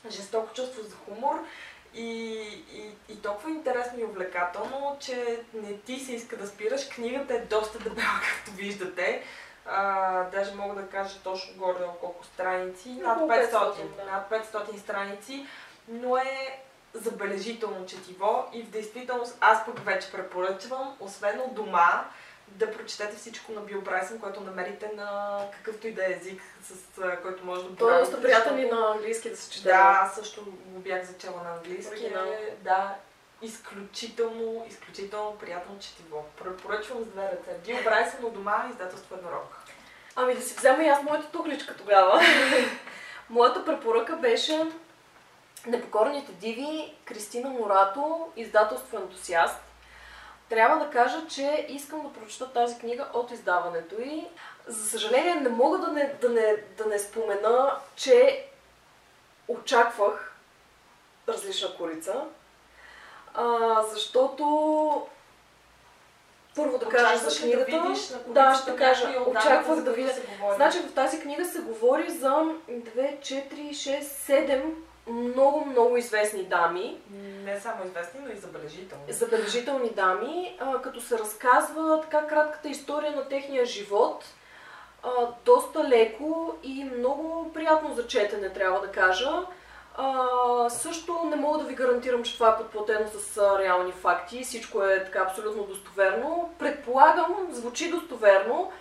жестоко 0.10 0.54
чувство 0.54 0.84
за 0.84 0.96
хумор 0.96 1.46
и, 1.98 2.32
и, 2.74 3.14
и 3.14 3.22
толкова 3.22 3.50
интересно 3.50 4.00
и 4.00 4.04
увлекателно, 4.04 4.98
че 5.00 5.44
не 5.54 5.78
ти 5.78 6.00
се 6.00 6.14
иска 6.14 6.38
да 6.38 6.48
спираш. 6.48 6.90
Книгата 6.90 7.34
е 7.34 7.40
доста 7.40 7.80
дебела, 7.80 8.22
както 8.36 8.52
виждате. 8.52 9.24
А, 9.66 10.24
даже 10.24 10.56
мога 10.56 10.76
да 10.76 10.88
кажа 10.88 11.20
точно 11.24 11.58
горе 11.58 11.78
колко 12.00 12.26
страници. 12.26 12.90
Над 12.90 13.18
Около 13.18 13.30
500. 13.30 13.52
500, 13.52 13.76
да. 13.76 14.12
Над 14.12 14.30
500 14.30 14.78
страници. 14.78 15.46
Но 15.88 16.18
е 16.18 16.64
забележително 16.94 17.86
четиво 17.86 18.46
и 18.54 18.64
в 18.64 18.70
действителност 18.70 19.38
аз 19.42 19.66
пък 19.66 19.80
вече 19.80 20.12
препоръчвам, 20.12 20.96
освен 21.00 21.40
от 21.40 21.54
дома, 21.54 22.06
да 22.48 22.72
прочетете 22.72 23.16
всичко 23.18 23.52
на 23.52 23.62
Бил 23.62 23.82
Брайсън, 23.82 24.20
което 24.20 24.42
намерите 24.42 24.92
на 24.96 25.40
какъвто 25.54 25.88
и 25.88 25.94
да 25.94 26.06
е 26.06 26.12
език, 26.12 26.42
с 26.64 26.74
който 27.22 27.46
може 27.46 27.64
да 27.64 27.76
Той 27.76 27.96
е 27.96 28.00
доста 28.00 28.22
приятен 28.22 28.56
защото- 28.56 28.76
и 28.76 28.80
на 28.80 28.92
английски 28.92 29.30
да 29.30 29.38
се 29.38 29.52
чете. 29.52 29.68
да, 29.68 30.12
също 30.16 30.46
го 30.46 30.80
бях 30.80 31.06
зачела 31.06 31.44
на 31.44 31.54
английски. 31.54 31.94
Оригинал. 31.94 32.26
Да, 32.62 32.96
изключително, 33.42 34.66
изключително 34.70 35.38
приятно 35.38 35.80
четиво. 35.80 36.26
Препоръчвам 36.44 37.04
с 37.04 37.06
две 37.06 37.24
ръце. 37.24 37.58
Бил 37.66 37.84
Брайсън 37.84 38.26
от 38.26 38.34
дома, 38.34 38.68
издателство 38.72 39.16
Еднорог. 39.16 39.58
Ами 40.16 40.36
да 40.36 40.42
си 40.42 40.56
взема 40.58 40.84
и 40.84 40.88
аз 40.88 41.04
моята 41.04 41.28
тухличка 41.32 41.76
тогава. 41.78 42.22
Моята 43.30 43.66
препоръка 43.66 44.16
беше 44.16 44.72
Непокорните 45.68 46.32
диви, 46.32 46.96
Кристина 47.06 47.50
Морато, 47.50 48.32
издателство 48.36 48.98
Ентусиаст. 48.98 49.58
Трябва 50.50 50.86
да 50.86 50.92
кажа, 50.92 51.28
че 51.28 51.66
искам 51.70 52.02
да 52.02 52.14
прочета 52.14 52.54
тази 52.54 52.80
книга 52.80 53.08
от 53.14 53.32
издаването 53.32 53.96
й. 54.02 54.28
За 54.68 54.90
съжаление, 54.90 55.36
не 55.36 55.50
мога 55.50 55.78
да 55.78 55.88
не, 55.88 56.14
да 56.22 56.30
не, 56.30 56.56
да 56.78 56.86
не 56.86 57.00
спомена, 57.00 57.76
че 57.96 58.46
очаквах 59.48 60.36
различна 61.28 61.76
корица. 61.78 62.24
А, 63.34 63.84
защото 63.84 65.08
първо 66.56 66.78
да 66.78 66.90
кажа 66.90 67.18
за 67.18 67.48
ли 67.48 67.56
да 67.56 67.66
книгата. 67.66 67.88
видиш 67.88 68.08
да, 68.28 68.56
ще 68.56 68.76
кажа. 68.76 69.20
Очаквах 69.28 69.82
да 69.82 69.92
видя. 69.92 70.14
Значи 70.56 70.80
в 70.80 70.94
тази 70.94 71.20
книга 71.20 71.46
се 71.46 71.60
говори 71.60 72.10
за 72.12 72.30
2, 72.30 73.20
4, 73.20 73.70
6, 73.70 74.02
7 74.02 74.74
много, 75.10 75.66
много 75.66 75.98
известни 75.98 76.44
дами, 76.44 77.02
Не 77.44 77.60
само 77.60 77.86
известни, 77.86 78.20
но 78.24 78.34
и 78.34 78.38
забележителни. 78.38 79.14
забележителни 79.14 79.90
дами, 79.90 80.58
а, 80.60 80.82
като 80.82 81.02
се 81.02 81.20
разказва 81.20 82.02
така 82.02 82.28
кратката 82.28 82.70
история 82.70 83.12
на 83.12 83.28
техния 83.28 83.66
живот, 83.66 84.26
а, 85.04 85.10
доста 85.46 85.84
леко 85.84 86.56
и 86.64 86.84
много 86.84 87.52
приятно 87.54 87.96
за 87.96 88.08
четене, 88.08 88.50
трябва 88.50 88.82
да 88.82 88.92
кажа. 88.92 89.32
А, 90.00 90.70
също 90.70 91.24
не 91.30 91.36
мога 91.36 91.58
да 91.58 91.64
ви 91.64 91.76
гарантирам, 91.76 92.24
че 92.24 92.34
това 92.34 92.50
е 92.50 92.58
подплатено 92.58 93.08
с 93.08 93.38
а, 93.38 93.60
реални 93.60 93.92
факти. 93.92 94.44
Всичко 94.44 94.84
е 94.84 95.06
така 95.06 95.20
абсолютно 95.20 95.64
достоверно. 95.64 96.50
Предполагам, 96.60 97.48
звучи 97.52 97.92
достоверно. 97.92 98.72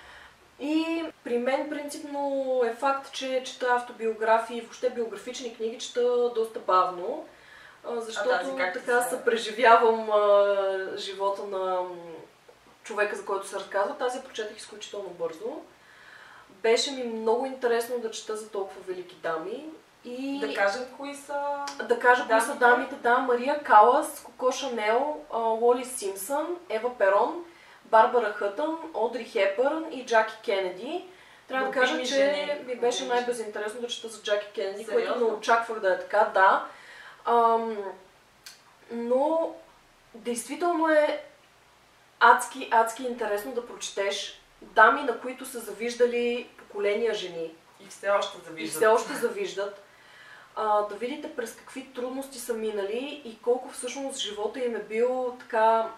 И 0.61 1.05
при 1.25 1.39
мен 1.39 1.71
принципно 1.71 2.21
е 2.67 2.75
факт, 2.75 3.13
че 3.13 3.43
чета 3.47 3.67
автобиографии, 3.67 4.61
въобще 4.61 4.91
биографични 4.91 5.55
книги, 5.57 5.79
чета 5.79 6.03
доста 6.35 6.59
бавно. 6.59 7.25
Защото 7.91 8.31
А 8.31 8.39
тази 8.39 8.51
така 8.57 9.03
се- 9.03 9.11
съпреживявам 9.11 10.11
а, 10.11 10.57
живота 10.97 11.43
на 11.45 11.83
човека, 12.83 13.17
за 13.17 13.25
който 13.25 13.47
се 13.47 13.57
разказва. 13.57 13.95
Тази 13.95 14.21
прочетах 14.21 14.57
изключително 14.57 15.09
бързо. 15.09 15.63
Беше 16.51 16.91
ми 16.91 17.05
много 17.05 17.47
интересно 17.47 17.99
да 17.99 18.11
чета 18.11 18.37
за 18.37 18.49
толкова 18.51 18.81
велики 18.87 19.17
дами 19.17 19.65
И 20.05 20.39
Да 20.41 20.55
кажем 20.55 20.83
кои 20.97 21.15
са... 21.15 21.65
да 21.85 21.99
кажа 21.99 22.23
кои 22.23 22.41
са 22.41 22.47
Дамите. 22.47 22.59
дамите. 22.59 22.95
Да, 22.95 23.19
Мария 23.19 23.63
Калас, 23.63 24.23
Коко 24.25 24.53
Шанел, 24.53 25.17
Лоли 25.35 25.85
Симпсън, 25.85 26.47
Ева 26.69 26.99
Перон, 26.99 27.45
Барбара 27.91 28.33
Хътън, 28.33 28.79
Одри 28.95 29.25
Хепърн 29.25 29.93
и 29.93 30.07
Джаки 30.07 30.35
Кенеди. 30.45 31.05
Трябва 31.49 31.67
да 31.67 31.73
кажа, 31.73 32.05
че 32.05 32.63
ми 32.67 32.77
беше 32.77 33.07
най-безинтересно 33.07 33.81
да 33.81 33.87
чета 33.87 34.09
за 34.09 34.23
Джаки 34.23 34.47
Кенеди, 34.55 34.85
Сериозно? 34.85 35.07
което 35.15 35.19
не 35.27 35.37
очаквах 35.39 35.81
да 35.81 35.95
е 35.95 35.99
така, 35.99 36.31
да. 36.35 36.65
Ам, 37.25 37.77
но 38.91 39.55
действително 40.15 40.89
е 40.89 41.23
адски, 42.21 42.69
адски 42.71 43.03
интересно 43.03 43.53
да 43.53 43.67
прочетеш 43.67 44.41
дами, 44.63 45.03
на 45.03 45.21
които 45.21 45.47
са 45.47 45.59
завиждали 45.59 46.49
поколения 46.59 47.15
жени 47.15 47.55
И 47.81 47.87
все 47.89 48.09
още 48.11 48.39
и 48.39 48.45
завиждат. 48.45 48.77
все 48.77 48.87
още 48.87 49.13
завиждат. 49.15 49.83
А, 50.57 50.83
да 50.83 50.95
видите 50.95 51.37
през 51.37 51.57
какви 51.57 51.93
трудности 51.93 52.39
са 52.39 52.55
минали 52.55 53.23
и 53.25 53.39
колко 53.43 53.69
всъщност 53.69 54.19
живота 54.19 54.61
им 54.61 54.77
е 54.77 54.83
бил 54.83 55.37
така... 55.41 55.89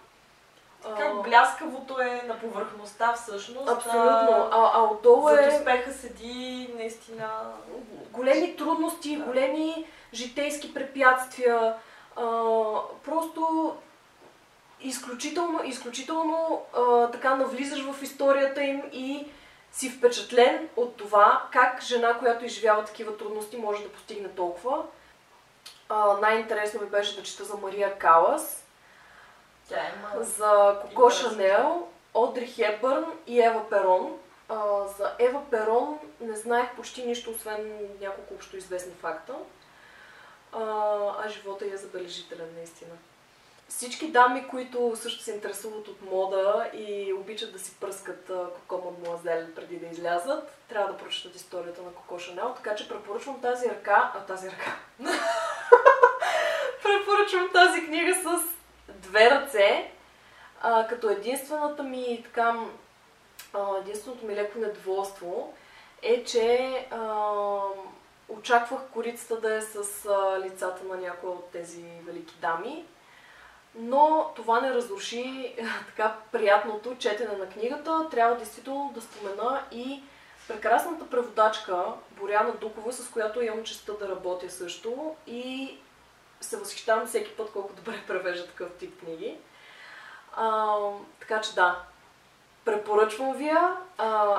Как 0.96 1.22
бляскавото 1.22 2.00
е 2.00 2.22
на 2.26 2.38
повърхността 2.40 3.12
всъщност. 3.12 3.68
Абсолютно. 3.68 4.48
А, 4.50 4.70
а 4.74 4.82
отдолу 4.82 5.28
Зад 5.28 5.52
е 5.52 5.56
успеха 5.56 5.92
седи 5.92 6.70
наистина... 6.76 7.28
големи 8.10 8.56
трудности, 8.56 9.16
Да. 9.16 9.24
големи 9.24 9.86
житейски 10.14 10.74
препятствия. 10.74 11.74
А, 12.16 12.22
просто 13.04 13.74
изключително, 14.80 15.60
изключително 15.64 16.62
а, 16.76 17.06
така 17.10 17.34
навлизаш 17.34 17.82
в 17.84 18.02
историята 18.02 18.62
им 18.64 18.82
и 18.92 19.26
си 19.72 19.90
впечатлен 19.90 20.68
от 20.76 20.96
това 20.96 21.42
как 21.52 21.82
жена, 21.82 22.18
която 22.18 22.44
изживява 22.44 22.84
такива 22.84 23.16
трудности, 23.16 23.56
може 23.56 23.82
да 23.82 23.92
постигне 23.92 24.28
толкова. 24.28 24.84
Най-интересно 26.20 26.80
ми 26.80 26.86
беше 26.86 27.16
да 27.16 27.22
чета 27.22 27.44
за 27.44 27.56
Мария 27.56 27.98
Калас, 27.98 28.64
има... 29.76 30.24
за 30.24 30.80
Коко. 30.82 31.10
Шанел, 31.10 31.86
Одри 32.14 32.46
Хепбърн 32.46 33.04
и 33.26 33.40
Ева 33.42 33.70
Перон. 33.70 34.18
А, 34.48 34.86
за 34.98 35.12
Ева 35.18 35.42
Перон 35.50 35.98
не 36.20 36.36
знаех 36.36 36.76
почти 36.76 37.06
нищо, 37.06 37.30
освен 37.30 37.78
няколко 38.00 38.34
общо 38.34 38.56
известни 38.56 38.92
факта. 38.92 39.34
А, 40.52 40.60
а 41.24 41.28
живота 41.28 41.66
й 41.66 41.72
е 41.72 41.76
забележителен, 41.76 42.48
наистина. 42.56 42.90
Всички 43.68 44.10
дами, 44.10 44.48
които 44.48 44.96
също 44.96 45.22
се 45.22 45.32
интересуват 45.32 45.88
от 45.88 46.02
мода 46.02 46.70
и 46.74 47.12
обичат 47.12 47.52
да 47.52 47.58
си 47.58 47.76
пръскат 47.80 48.30
Коко 48.68 48.90
Мадмуазел 48.90 49.46
преди 49.56 49.76
да 49.76 49.86
излязат, 49.86 50.50
трябва 50.68 50.92
да 50.92 50.98
прочетат 50.98 51.36
историята 51.36 51.82
на 51.82 51.92
Коко 51.92 52.18
Шанел, 52.18 52.54
така 52.56 52.74
че 52.74 52.88
препоръчвам 52.88 53.40
тази 53.40 53.70
ръка, 53.70 54.12
а 54.14 54.20
тази 54.20 54.50
ръка. 54.50 54.76
препоръчвам 56.82 57.50
тази 57.52 57.86
книга 57.86 58.14
с 58.14 58.57
две 58.88 59.30
ръце, 59.30 59.90
а, 60.60 60.86
като 60.86 61.10
единствената 61.10 61.82
ми 61.82 62.22
така, 62.24 62.56
а, 63.54 63.78
единственото 63.80 64.26
ми 64.26 64.36
леко 64.36 64.58
недоволство 64.58 65.54
е, 66.02 66.24
че 66.24 66.86
а, 66.90 67.30
очаквах 68.28 68.80
корицата 68.92 69.40
да 69.40 69.54
е 69.54 69.60
с 69.60 70.06
а, 70.06 70.40
лицата 70.40 70.84
на 70.84 70.96
някоя 70.96 71.32
от 71.32 71.50
тези 71.50 71.84
велики 72.06 72.34
дами, 72.40 72.84
но 73.74 74.30
това 74.36 74.60
не 74.60 74.74
разруши 74.74 75.54
така 75.86 76.16
приятното 76.32 76.96
четене 76.98 77.36
на 77.36 77.48
книгата. 77.48 78.08
Трябва 78.10 78.36
действително 78.36 78.92
да 78.94 79.00
спомена 79.00 79.62
и 79.72 80.02
прекрасната 80.48 81.10
преводачка 81.10 81.84
Боряна 82.10 82.52
Дукова, 82.52 82.92
с 82.92 83.10
която 83.10 83.42
имам 83.42 83.64
честа 83.64 83.98
да 83.98 84.08
работя 84.08 84.50
също 84.50 85.14
и 85.26 85.76
се 86.40 86.56
възхищавам 86.56 87.06
всеки 87.06 87.36
път 87.36 87.52
колко 87.52 87.72
добре 87.72 88.02
превежда 88.06 88.46
такъв 88.46 88.68
тип 88.78 89.00
книги. 89.00 89.38
А, 90.36 90.76
така 91.20 91.40
че 91.40 91.54
да, 91.54 91.82
препоръчвам 92.64 93.36
ви 93.36 93.46
я. 93.46 93.76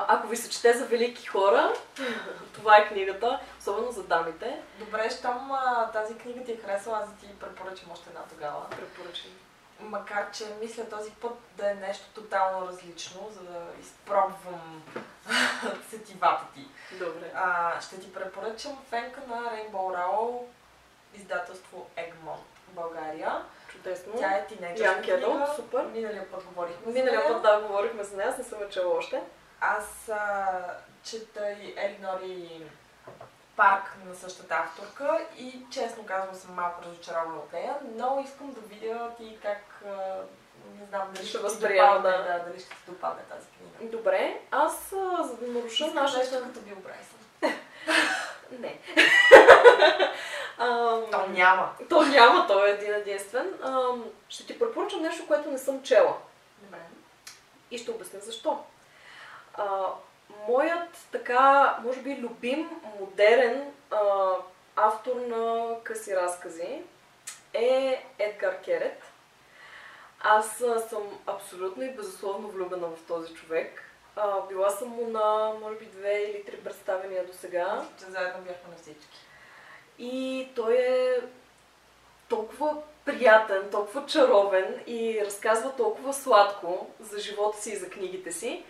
Ако 0.08 0.26
ви 0.26 0.36
се 0.36 0.50
чете 0.50 0.72
за 0.72 0.86
велики 0.86 1.26
хора, 1.26 1.74
това 2.54 2.76
е 2.76 2.88
книгата, 2.88 3.40
особено 3.58 3.92
за 3.92 4.02
дамите. 4.02 4.62
Добре, 4.78 5.10
щом 5.10 5.52
тази 5.92 6.18
книга 6.18 6.44
ти 6.44 6.52
е 6.52 6.56
харесала, 6.56 6.98
аз 6.98 7.10
да 7.10 7.16
ти 7.16 7.38
препоръчам 7.40 7.90
още 7.92 8.08
една 8.08 8.22
тогава. 8.30 8.70
Препоръчвам. 8.70 9.32
Макар, 9.80 10.30
че 10.30 10.44
мисля 10.60 10.88
този 10.88 11.10
път 11.10 11.32
да 11.56 11.70
е 11.70 11.74
нещо 11.74 12.04
тотално 12.14 12.66
различно, 12.66 13.28
за 13.30 13.40
да 13.40 13.60
изпробвам 13.80 14.82
сетивата 15.90 16.44
ти. 16.54 16.66
Добре. 16.98 17.32
А, 17.34 17.80
ще 17.80 18.00
ти 18.00 18.12
препоръчам 18.12 18.78
фенка 18.90 19.20
на 19.28 19.36
Rainbow 19.36 19.72
Rowell, 19.72 20.38
издателство 21.14 21.86
Egmont, 21.96 22.44
България. 22.68 23.44
Чудесно. 23.68 24.12
Тя 24.18 24.30
е 24.30 24.46
тинейджърска 24.46 24.92
Янки 24.92 25.10
книга. 25.10 25.52
Супер. 25.56 25.84
Миналия 25.84 26.30
път 26.30 26.44
говорихме 26.44 26.92
Миналия 26.92 27.28
път 27.28 27.42
да 27.42 27.60
говорихме 27.60 28.04
за 28.04 28.16
нея, 28.16 28.28
аз 28.28 28.38
не 28.38 28.44
съм 28.44 28.60
я 28.60 28.68
чела 28.68 28.96
още. 28.96 29.22
Аз 29.60 30.08
а, 30.08 30.46
чета 31.02 31.52
и 31.52 31.74
Елинори 31.76 32.66
Парк 33.56 33.96
на 34.06 34.14
същата 34.14 34.54
авторка 34.54 35.18
и 35.38 35.66
честно 35.70 36.06
казвам 36.06 36.34
съм 36.34 36.54
малко 36.54 36.82
разочарована 36.82 37.36
от 37.36 37.52
нея, 37.52 37.76
но 37.94 38.22
искам 38.24 38.52
да 38.52 38.60
видя 38.60 39.10
ти 39.18 39.38
как, 39.42 39.82
а, 39.86 40.22
не 40.80 40.86
знам, 40.86 41.08
дали 41.12 41.26
Ще 41.26 41.28
ще, 41.28 41.38
възприема, 41.38 41.94
да. 41.94 42.22
да, 42.22 42.44
дали 42.46 42.60
ще 42.60 42.68
ти 42.68 42.76
допадне 42.86 43.22
тази 43.22 43.46
книга. 43.46 43.96
Добре, 43.96 44.40
аз 44.50 44.90
за 45.22 45.36
да 45.36 45.46
наруша 45.46 45.84
Искам 45.84 46.02
нещо 46.02 46.18
нашата... 46.18 46.42
като 46.42 46.60
Бил 46.60 46.76
Брайсън. 46.76 47.20
Не. 48.60 48.78
Ам, 50.60 51.04
То 51.10 51.26
няма. 51.26 51.72
То 51.88 52.02
няма, 52.02 52.46
той 52.46 52.68
е 52.68 52.72
един 52.72 52.94
единствен. 52.94 53.54
Ам, 53.64 54.04
ще 54.28 54.46
ти 54.46 54.58
препоръчам 54.58 55.02
нещо, 55.02 55.26
което 55.26 55.50
не 55.50 55.58
съм 55.58 55.82
чела. 55.82 56.16
Добре. 56.58 56.78
И 57.70 57.78
ще 57.78 57.90
обясня 57.90 58.20
защо. 58.20 58.58
А, 59.54 59.86
моят 60.48 60.88
така, 61.12 61.76
може 61.84 62.00
би, 62.00 62.16
любим, 62.16 62.70
модерен 63.00 63.72
а, 63.90 64.32
автор 64.76 65.16
на 65.16 65.74
къси 65.84 66.16
разкази 66.16 66.82
е 67.54 68.04
Едгар 68.18 68.60
Керет. 68.60 69.02
Аз 70.20 70.62
съм 70.88 71.20
абсолютно 71.26 71.82
и 71.82 71.94
безусловно 71.94 72.48
влюбена 72.48 72.86
в 72.86 73.06
този 73.08 73.34
човек. 73.34 73.82
А, 74.16 74.40
била 74.40 74.70
съм 74.70 74.88
му 74.88 75.06
на, 75.06 75.52
може 75.60 75.76
би, 75.76 75.86
две 75.86 76.14
или 76.14 76.44
три 76.44 76.56
представения 76.56 77.26
до 77.26 77.32
сега. 77.32 77.84
Заедно 77.98 78.42
бяхме 78.42 78.70
на 78.70 78.76
всички. 78.82 79.29
И 80.00 80.48
той 80.54 80.74
е 80.74 81.20
толкова 82.28 82.76
приятен, 83.04 83.70
толкова 83.70 84.06
чаровен 84.06 84.80
и 84.86 85.22
разказва 85.24 85.76
толкова 85.76 86.12
сладко 86.12 86.86
за 87.00 87.18
живота 87.18 87.62
си 87.62 87.70
и 87.70 87.76
за 87.76 87.90
книгите 87.90 88.32
си. 88.32 88.64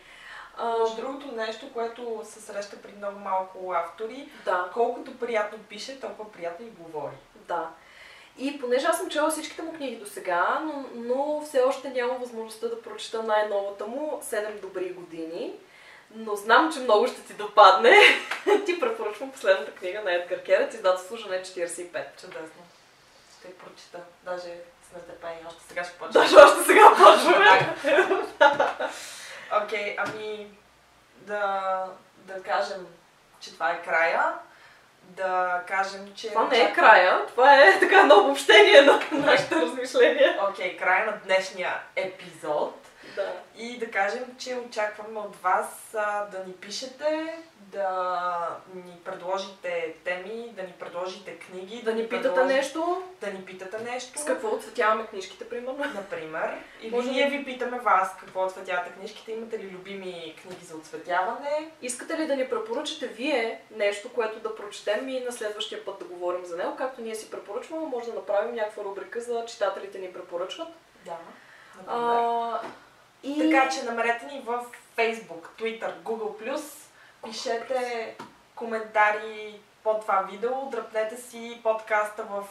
Между 0.81 0.97
другото 0.97 1.35
нещо, 1.35 1.72
което 1.72 2.20
се 2.24 2.41
среща 2.41 2.83
при 2.83 2.93
много 2.93 3.18
малко 3.18 3.72
автори, 3.72 4.28
да, 4.45 4.70
колкото 4.74 5.18
приятно 5.18 5.59
пише, 5.59 6.01
толкова 6.01 6.33
приятно 6.33 6.66
и 6.66 6.70
говори. 6.70 7.16
да. 7.35 7.70
И 8.39 8.61
понеже 8.61 8.87
аз 8.87 8.99
съм 8.99 9.09
чела 9.09 9.31
всичките 9.31 9.62
му 9.62 9.72
книги 9.72 9.97
до 9.97 10.07
сега, 10.07 10.61
но, 10.64 10.85
но 10.95 11.43
все 11.45 11.61
още 11.61 11.91
нямам 11.91 12.18
възможността 12.18 12.68
да 12.68 12.83
прочета 12.83 13.22
най-новата 13.22 13.87
му 13.87 14.20
7 14.22 14.61
добри 14.61 14.93
години. 14.93 15.55
Но 16.15 16.37
знам, 16.37 16.73
че 16.73 16.81
много 16.81 17.07
ще 17.07 17.23
ти 17.23 17.35
допадне. 17.35 17.97
ти 18.67 18.81
препоръчвам 18.81 19.33
последната 19.33 19.75
книга 19.75 20.03
на 20.03 20.13
Едгар 20.13 20.43
Керет, 20.43 20.75
издателство 20.75 21.17
Жене 21.17 21.43
45. 21.43 22.21
Чудесно. 22.21 22.63
Ще 23.39 23.49
я 23.49 23.55
прочита. 23.59 23.99
Даже 24.25 24.49
с 24.91 24.95
нетърпение. 24.95 25.45
Още 25.49 25.63
сега 25.69 25.85
ще 25.85 25.99
почна. 25.99 26.21
Даже 26.21 26.37
още 26.37 26.63
сега 26.65 26.91
почваме. 26.91 27.77
Окей, 29.65 29.97
ами 29.99 30.47
да, 31.17 31.85
да 32.17 32.43
кажем, 32.43 32.87
че 33.41 33.53
това 33.53 33.71
е 33.71 33.83
края. 33.83 34.35
Да 35.03 35.63
кажем, 35.67 36.13
че... 36.15 36.29
Това 36.29 36.47
не 36.47 36.61
е 36.61 36.73
края, 36.73 37.27
това 37.27 37.55
е 37.55 37.79
така 37.81 38.01
едно 38.01 38.19
обобщение 38.19 38.83
на 38.83 39.01
нашите 39.13 39.55
размишления. 39.55 40.39
Окей, 40.51 40.77
края 40.77 41.07
на 41.07 41.13
днешния 41.13 41.81
епизод. 41.97 42.80
Да. 43.17 43.33
И 43.57 43.79
да 43.79 43.91
кажем, 43.91 44.25
че 44.39 44.57
очакваме 44.57 45.21
от 45.21 45.37
вас 45.37 45.95
а, 45.95 46.25
да 46.27 46.39
ни 46.39 46.53
пишете, 46.53 47.39
да 47.57 48.57
ни 48.75 48.99
предложите 49.05 49.95
теми, 50.05 50.53
да 50.53 50.63
ни 50.63 50.73
предложите 50.73 51.39
книги, 51.39 51.83
Да 51.85 51.95
ни 51.95 52.03
питате 52.03 52.23
предложите- 52.25 52.55
нещо, 52.57 53.03
Да 53.21 53.27
ни 53.27 53.45
питате 53.45 53.79
нещо. 53.79 54.19
с 54.19 54.25
какво 54.25 54.49
отцветяваме 54.49 55.07
книжките, 55.07 55.49
примерно. 55.49 55.85
Например. 55.95 56.59
Или 56.83 56.91
Може 56.91 57.11
ние 57.11 57.31
ви 57.31 57.45
питаме 57.45 57.79
вас 57.79 58.17
какво 58.17 58.45
отцветявате 58.45 58.91
книжките. 58.91 59.33
Имате 59.33 59.59
ли 59.59 59.71
любими 59.71 60.37
книги 60.43 60.65
за 60.65 60.77
отцветяване? 60.77 61.71
Искате 61.83 62.19
ли 62.19 62.27
да 62.27 62.37
ни 62.37 62.49
препоръчате 62.49 63.07
вие 63.07 63.61
нещо, 63.71 64.13
което 64.13 64.39
да 64.39 64.57
прочетем 64.57 65.09
и 65.09 65.21
на 65.21 65.33
следващия 65.33 65.85
път 65.85 65.99
да 65.99 66.05
говорим 66.05 66.45
за 66.45 66.57
него, 66.57 66.77
както 66.77 67.01
ние 67.01 67.15
си 67.15 67.31
препоръчваме, 67.31 67.87
може 67.87 68.07
да 68.07 68.15
направим 68.15 68.55
някаква 68.55 68.85
рубрика 68.85 69.21
за 69.21 69.45
читателите 69.45 69.99
ни 69.99 70.13
препоръчват. 70.13 70.69
Да. 71.05 71.17
Например. 71.77 71.99
А, 71.99 72.61
и... 73.23 73.39
Така 73.39 73.68
че 73.68 73.83
намерете 73.83 74.27
ни 74.27 74.43
в 74.47 74.64
Facebook, 74.97 75.49
Twitter, 75.59 75.93
Google+. 76.05 76.61
Пишете 77.25 78.14
коментари, 78.55 79.61
под 79.85 80.01
това 80.01 80.27
видео, 80.31 80.71
дръпнете 80.71 81.16
си 81.16 81.61
подкаста 81.62 82.25
в 82.25 82.45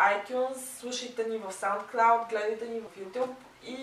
iTunes, 0.00 0.80
слушайте 0.80 1.24
ни 1.24 1.38
в 1.38 1.52
SoundCloud, 1.52 2.30
гледайте 2.30 2.68
ни 2.68 2.80
в 2.80 2.98
YouTube 3.00 3.34
и 3.66 3.76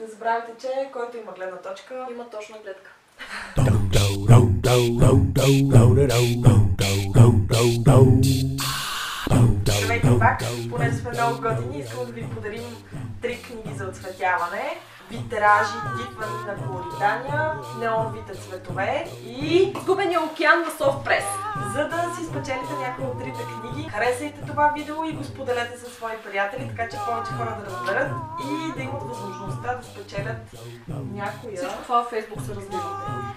не 0.00 0.06
забравяйте, 0.06 0.52
че 0.60 0.90
който 0.92 1.16
има 1.16 1.32
гледна 1.32 1.56
точка, 1.56 2.06
Има 2.10 2.30
точна 2.30 2.58
гледка. 2.58 2.90
Здравейте 9.62 10.18
пак, 10.18 10.42
понеже 10.70 10.96
сме 10.96 11.10
много 11.10 11.40
готини, 11.40 11.78
искам 11.78 12.06
да 12.06 12.12
ви 12.12 12.30
подарим 12.34 12.84
три 13.22 13.42
книги 13.42 13.78
за 13.78 13.84
оцветяване. 13.88 14.76
Витражи, 15.10 15.78
дипване 15.98 16.32
на 16.46 16.66
колоритания, 16.66 17.52
неоновите 17.78 18.34
цветове 18.34 19.06
и 19.26 19.72
Изгубения 19.78 20.20
океан 20.20 20.60
на 20.60 20.70
софтпрес. 20.70 21.24
за 21.74 21.88
да 21.88 22.14
си 22.16 22.24
спечелите 22.26 22.72
някои 22.80 23.04
от 23.04 23.18
трите 23.18 23.44
книги, 23.60 23.88
харесайте 23.88 24.40
това 24.46 24.72
видео 24.76 25.04
и 25.04 25.12
го 25.12 25.24
споделете 25.24 25.78
със 25.78 25.92
свои 25.92 26.16
приятели, 26.24 26.68
така 26.68 26.88
че 26.88 26.96
повече 27.06 27.32
хора 27.32 27.56
да 27.60 27.70
разберат 27.70 28.12
и 28.50 28.72
да 28.76 28.82
имат 28.82 29.02
възможността 29.02 29.74
да 29.74 29.84
спечелят 29.84 30.36
някоя. 30.88 31.56
Всичко 31.56 31.82
това 31.82 31.96
във 31.98 32.10
Facebook 32.10 32.46
се 32.46 32.54
развива. 32.54 32.82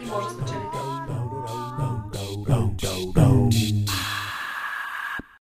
И 0.02 0.06
може 0.06 0.28
да 0.28 0.34
спечелите. 0.34 0.78